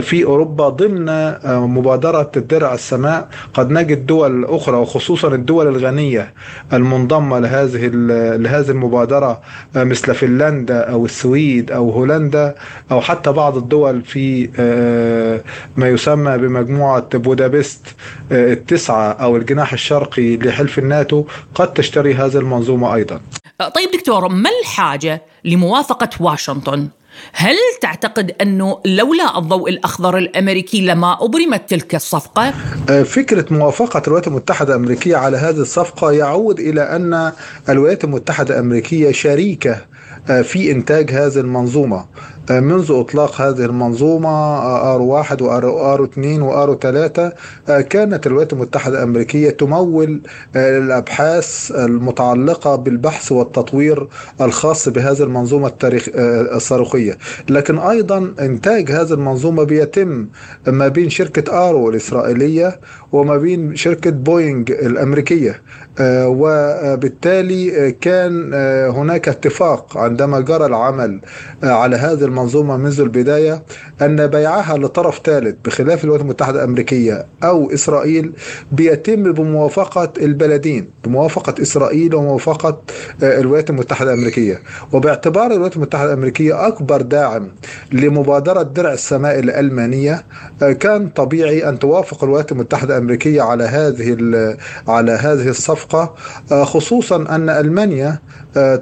في 0.00 0.24
أوروبا 0.24 0.68
ضمن 0.68 1.34
مبادرة 1.46 2.30
الدرع 2.36 2.74
السماء. 2.74 3.28
قد 3.54 3.70
نجد 3.70 4.06
دول 4.06 4.44
أخرى 4.44 4.76
وخصوصا 4.76 5.28
الدول 5.34 5.68
الغنية 5.68 6.32
المنضمة 6.72 7.38
لهذه 7.38 7.90
لهذه 8.36 8.70
المبادرة 8.70 9.40
مثل 9.76 10.14
فنلندا 10.14 10.80
أو 10.80 11.04
السويد 11.04 11.72
أو 11.72 11.90
هولندا 11.90 12.54
أو 12.90 13.00
حتى 13.00 13.32
بعض 13.32 13.56
الدول 13.56 14.02
في 14.02 14.48
ما 15.76 15.88
يسمى 15.88 16.38
بمجموعة 16.38 17.18
بودابست. 17.18 17.86
التسعة 18.32 19.12
أو 19.12 19.36
الجناح 19.36 19.72
الشرقي 19.72 20.36
لحلف 20.36 20.78
الناتو 20.78 21.24
قد 21.54 21.72
تشتري 21.72 22.14
هذه 22.14 22.36
المنظومة 22.36 22.94
أيضا. 22.94 23.20
طيب 23.74 23.90
دكتور 23.90 24.28
ما 24.28 24.50
الحاجة 24.62 25.22
لموافقة 25.44 26.10
واشنطن؟ 26.20 26.88
هل 27.32 27.56
تعتقد 27.80 28.34
أنه 28.40 28.80
لولا 28.86 29.38
الضوء 29.38 29.70
الأخضر 29.70 30.18
الأمريكي 30.18 30.80
لما 30.80 31.24
أبرمت 31.24 31.70
تلك 31.70 31.94
الصفقة؟ 31.94 32.50
فكرة 33.04 33.46
موافقة 33.50 34.02
الولايات 34.06 34.28
المتحدة 34.28 34.74
الأمريكية 34.74 35.16
على 35.16 35.36
هذه 35.36 35.60
الصفقة 35.60 36.12
يعود 36.12 36.60
إلى 36.60 36.82
أن 36.82 37.32
الولايات 37.68 38.04
المتحدة 38.04 38.54
الأمريكية 38.54 39.12
شريكة 39.12 39.86
في 40.42 40.70
إنتاج 40.70 41.10
هذه 41.10 41.40
المنظومة. 41.40 42.06
منذ 42.50 42.92
إطلاق 42.92 43.40
هذه 43.40 43.64
المنظومة 43.64 44.58
آرو 44.94 45.06
واحد 45.06 45.42
وآرو 45.42 46.04
اثنين 46.04 46.42
وآرو 46.42 46.74
ثلاثة 46.74 47.32
كانت 47.66 48.26
الولايات 48.26 48.52
المتحدة 48.52 48.98
الأمريكية 48.98 49.50
تمول 49.50 50.20
الأبحاث 50.56 51.72
المتعلقة 51.76 52.76
بالبحث 52.76 53.32
والتطوير 53.32 54.08
الخاص 54.40 54.88
بهذه 54.88 55.22
المنظومة 55.22 55.66
التاريخ 55.66 56.08
الصاروخية. 56.14 57.18
لكن 57.50 57.78
أيضا 57.78 58.34
إنتاج 58.40 58.90
هذه 58.90 59.12
المنظومة 59.12 59.62
بيتم 59.64 60.26
ما 60.66 60.88
بين 60.88 61.10
شركة 61.10 61.68
آرو 61.68 61.90
الإسرائيلية 61.90 62.80
وما 63.12 63.36
بين 63.36 63.76
شركة 63.76 64.10
بوينج 64.10 64.70
الأمريكية 64.70 65.62
وبالتالي 66.00 67.92
كان 67.92 68.54
هناك 68.94 69.28
اتفاق 69.28 69.98
عندما 69.98 70.40
جرى 70.40 70.66
العمل 70.66 71.20
على 71.62 71.96
هذه 71.96 72.24
المنظومة 72.38 72.76
منذ 72.76 73.00
البداية 73.00 73.62
أن 74.02 74.26
بيعها 74.26 74.78
لطرف 74.78 75.20
ثالث 75.24 75.56
بخلاف 75.64 76.04
الولايات 76.04 76.24
المتحدة 76.24 76.58
الأمريكية 76.64 77.26
أو 77.44 77.70
إسرائيل 77.74 78.32
بيتم 78.72 79.32
بموافقة 79.32 80.12
البلدين 80.18 80.88
بموافقة 81.04 81.62
إسرائيل 81.62 82.14
وموافقة 82.14 82.80
الولايات 83.22 83.70
المتحدة 83.70 84.12
الأمريكية. 84.12 84.62
وباعتبار 84.92 85.46
الولايات 85.46 85.76
المتحدة 85.76 86.06
الأمريكية 86.12 86.66
أكبر 86.66 87.02
داعم 87.02 87.48
لمبادرة 87.92 88.62
درع 88.62 88.92
السماء 88.92 89.38
الألمانية 89.38 90.24
كان 90.80 91.08
طبيعي 91.08 91.68
أن 91.68 91.78
توافق 91.78 92.24
الولايات 92.24 92.52
المتحدة 92.52 92.96
الأمريكية 92.98 93.42
على 93.42 93.64
هذه 93.64 94.16
على 94.88 95.12
هذه 95.12 95.48
الصفقة 95.48 96.14
خصوصا 96.64 97.16
أن 97.16 97.48
ألمانيا 97.50 98.18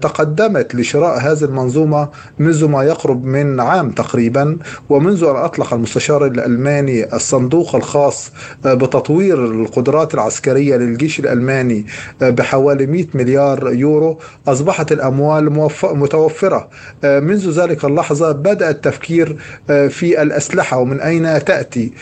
تقدمت 0.01 0.75
لشراء 0.75 1.19
هذه 1.19 1.45
المنظومة 1.45 2.09
منذ 2.39 2.69
ما 2.69 2.83
يقرب 2.85 3.25
من 3.25 3.42
عام 3.61 3.91
تقريبا 3.91 4.57
ومنذ 4.89 5.25
أن 5.25 5.37
أطلق 5.37 5.75
المستشار 5.75 6.27
الألماني 6.27 7.15
الصندوق 7.15 7.75
الخاص 7.75 8.33
بتطوير 8.65 9.45
القدرات 9.45 10.15
العسكرية 10.15 10.77
للجيش 10.77 11.21
الألماني 11.21 11.87
بحوالي 12.21 12.87
100 12.87 13.07
مليار 13.15 13.73
يورو 13.73 14.19
أصبحت 14.49 14.93
الأموال 14.93 15.69
متوفرة. 15.85 16.69
منذ 17.05 17.51
ذلك 17.51 17.85
اللحظة 17.85 18.33
بدأ 18.33 18.71
التفكير 18.71 19.37
في 19.67 20.23
الأسلحة 20.23 20.79
ومن 20.79 21.01
أين 21.01 21.45
تأتي. 21.45 21.93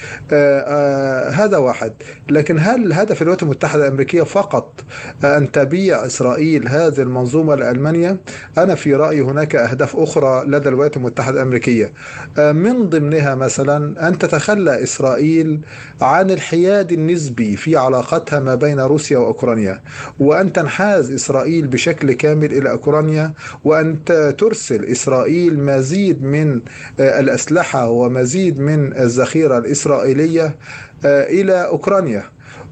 هذا 1.33 1.57
واحد. 1.57 1.93
لكن 2.29 2.59
هل 2.59 2.93
هدف 2.93 3.23
الولايات 3.23 3.43
المتحدة 3.43 3.87
الأمريكية 3.87 4.23
فقط 4.23 4.85
أن 5.25 5.53
تبيع 5.53 6.07
إسرائيل 6.07 6.69
هذه 6.69 7.01
المنظومة 7.01 7.55
لألمانيا؟ 7.55 8.17
أنا 8.59 8.75
في 8.75 8.95
رأيي 8.95 9.21
هناك 9.21 9.57
أهداف 9.57 9.97
أخرى 9.97 10.45
لدى 10.47 10.69
الولايات 10.69 10.97
المتحدة 10.97 11.30
الأمريكية. 11.31 11.93
من 12.39 12.89
ضمنها 12.89 13.35
مثلا 13.35 14.09
أن 14.09 14.19
تتخلى 14.19 14.83
إسرائيل 14.83 15.61
عن 16.01 16.31
الحياد 16.31 16.93
النسبي 16.93 17.57
في 17.57 17.77
علاقتها 17.77 18.41
ما 18.41 18.55
بين 18.55 18.81
روسيا 18.81 19.19
وأوكرانيا 19.19 19.81
وأن 20.21 20.53
تنحاز 20.53 21.11
إسرائيل 21.13 21.67
بشكل 21.67 22.13
كامل 22.13 22.53
إلى 22.53 22.71
أوكرانيا 22.71 23.33
وأن 23.65 24.05
ترسل 24.39 24.85
إسرائيل 24.85 25.65
مزيد 25.65 26.23
من 26.23 26.61
الأسلحة 27.01 27.89
ومزيد 27.91 28.61
من 28.61 28.97
الذخيرة 28.97 29.59
الإسرائيلية 29.59 30.57
إلى 31.05 31.67
أوكرانيا. 31.67 32.23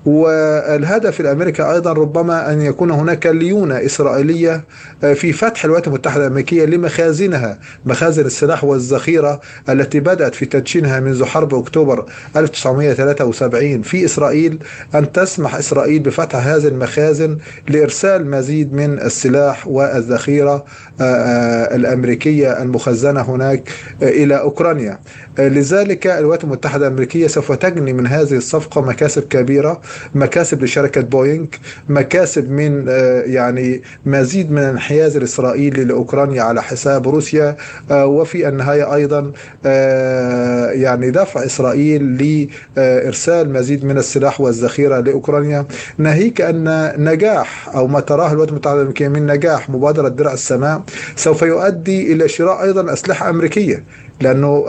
والهدف 0.09 1.21
الأمريكي 1.21 1.62
أيضا 1.62 1.92
ربما 1.92 2.53
أن 2.53 2.62
يكون 2.62 2.90
هناك 2.90 3.27
ليونة 3.27 3.85
إسرائيلية 3.87 4.64
في 5.14 5.33
فتح 5.33 5.64
الولايات 5.64 5.88
المتحدة 5.88 6.27
الأمريكية 6.27 6.64
لمخازنها 6.64 7.59
مخازن 7.85 8.27
السلاح 8.27 8.64
والذخيرة 8.64 9.40
التي 9.68 10.01
بدأت 10.01 10.35
في 10.35 10.47
تدشينها 10.47 11.01
منذ 11.01 11.25
حرب 11.25 11.55
أكتوبر 11.55 12.07
1973 12.37 13.83
في 13.83 14.05
إسرائيل 14.05 14.59
أن 14.94 15.12
تسمح 15.12 15.55
إسرائيل 15.55 15.99
بفتح 16.03 16.47
هذه 16.47 16.68
المخازن 16.68 17.38
لإرسال 17.68 18.31
مزيد 18.31 18.73
من 18.73 18.99
السلاح 18.99 19.66
والذخيرة 19.66 20.64
الأمريكية 21.75 22.62
المخزنة 22.62 23.21
هناك 23.21 23.68
إلى 24.03 24.40
أوكرانيا. 24.40 24.99
لذلك 25.38 26.07
الولايات 26.07 26.44
المتحدة 26.44 26.87
الأمريكية 26.87 27.27
سوف 27.27 27.53
تجني 27.53 27.92
من 27.92 28.07
هذه 28.07 28.37
الصفقة 28.37 28.81
مكاسب 28.81 29.23
كبيرة. 29.23 29.81
مكاسب 30.14 30.62
لشركة 30.62 31.00
بوينغ 31.00 31.46
مكاسب 31.88 32.50
من 32.50 32.84
يعني 33.26 33.82
مزيد 34.06 34.52
من 34.52 34.58
الانحياز 34.58 35.16
الإسرائيلي 35.16 35.84
لأوكرانيا 35.84 36.42
على 36.42 36.62
حساب 36.62 37.08
روسيا 37.08 37.56
وفي 37.90 38.48
النهاية 38.48 38.94
أيضا 38.94 39.32
يعني 40.82 41.11
دفع 41.11 41.44
إسرائيل 41.44 42.02
لإرسال 42.76 43.52
مزيد 43.52 43.84
من 43.84 43.98
السلاح 43.98 44.40
والذخيرة 44.40 45.00
لأوكرانيا. 45.00 45.64
ناهيك 45.98 46.40
أن 46.40 46.92
نجاح 46.98 47.68
أو 47.74 47.87
ما 47.87 48.00
تراه 48.00 48.28
الولايات 48.28 48.48
المتحدة 48.48 48.76
الأمريكية 48.76 49.08
من 49.08 49.26
نجاح 49.26 49.70
مبادرة 49.70 50.08
درع 50.08 50.32
السماء 50.32 50.82
سوف 51.16 51.42
يؤدي 51.42 52.12
إلى 52.12 52.28
شراء 52.28 52.62
أيضا 52.62 52.92
أسلحة 52.92 53.30
أمريكية. 53.30 53.84
لأنه 54.20 54.64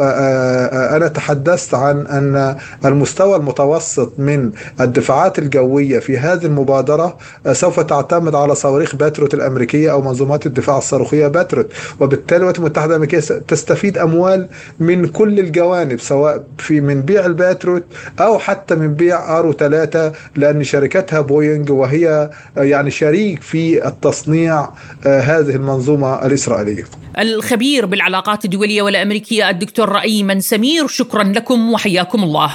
أنا 0.95 1.07
تحدثت 1.07 1.73
عن 1.73 2.07
أن 2.07 2.55
المستوى 2.85 3.35
المتوسط 3.35 4.13
من 4.17 4.51
الدفاعات 4.81 5.39
الجوية 5.39 5.99
في 5.99 6.17
هذه 6.17 6.45
المبادرة 6.45 7.17
سوف 7.51 7.79
تعتمد 7.79 8.35
على 8.35 8.55
صواريخ 8.55 8.95
باتريوت 8.95 9.33
الأمريكية 9.33 9.91
أو 9.91 10.01
منظومات 10.01 10.45
الدفاع 10.45 10.77
الصاروخية 10.77 11.27
باتريوت. 11.27 11.71
وبالتالي 11.99 12.37
الولايات 12.37 12.59
المتحدة 12.59 12.85
الأمريكية 12.89 13.19
تستفيد 13.19 13.97
أموال 13.97 14.49
من 14.79 15.07
كل 15.07 15.39
الجوانب 15.39 15.99
سواء 15.99 16.43
في 16.57 16.81
من 16.81 17.01
بيع 17.01 17.25
الباتريوت 17.25 17.83
أو 18.19 18.39
حتى 18.39 18.75
من 18.75 18.93
بيع 18.93 19.39
آرو 19.39 19.53
3 19.53 20.11
لأن 20.35 20.63
شركتها 20.63 21.21
بوينج 21.21 21.71
وهي 21.71 22.29
يعني 22.57 22.91
شريك 22.91 23.41
في 23.41 23.87
التصنيع 23.87 24.69
هذه 25.05 25.55
المنظومة 25.55 26.25
الإسرائيلية. 26.25 26.83
الخبير 27.17 27.85
بالعلاقات 27.85 28.45
الدولية 28.45 28.81
والأمريكية 28.81 29.49
الدكتور 29.49 29.89
أيمن 29.89 30.39
سمير 30.39 30.87
شكرا 30.87 31.23
لكم 31.23 31.71
وحياكم 31.71 32.23
الله. 32.23 32.51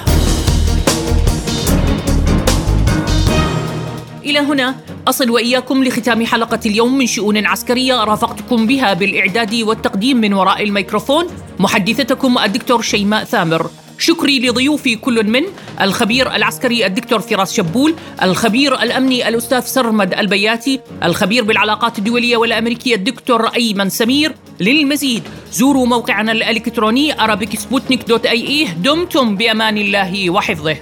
إلى 4.24 4.38
هنا 4.38 4.74
أصل 5.08 5.30
وإياكم 5.30 5.84
لختام 5.84 6.26
حلقة 6.26 6.60
اليوم 6.66 6.98
من 6.98 7.06
شؤون 7.06 7.46
عسكرية 7.46 8.04
رافقتكم 8.04 8.66
بها 8.66 8.94
بالإعداد 8.94 9.54
والتقديم 9.54 10.16
من 10.16 10.32
وراء 10.32 10.62
الميكروفون 10.62 11.26
محدثتكم 11.58 12.38
الدكتور 12.38 12.82
شيماء 12.82 13.24
ثامر. 13.24 13.70
شكري 13.98 14.38
لضيوفي 14.38 14.96
كل 14.96 15.24
من 15.30 15.42
الخبير 15.80 16.34
العسكري 16.34 16.86
الدكتور 16.86 17.20
فراس 17.20 17.52
شبول 17.52 17.94
الخبير 18.22 18.82
الأمني 18.82 19.28
الأستاذ 19.28 19.60
سرمد 19.60 20.14
البياتي 20.14 20.80
الخبير 21.02 21.44
بالعلاقات 21.44 21.98
الدولية 21.98 22.36
والأمريكية 22.36 22.94
الدكتور 22.94 23.46
أيمن 23.46 23.88
سمير 23.88 24.34
للمزيد. 24.60 25.22
زوروا 25.52 25.86
موقعنا 25.86 26.32
الإلكتروني 26.32 27.12
arabicsputnik.ae 27.14 28.70
دمتم 28.76 29.36
بأمان 29.36 29.78
الله 29.78 30.30
وحفظه. 30.30 30.76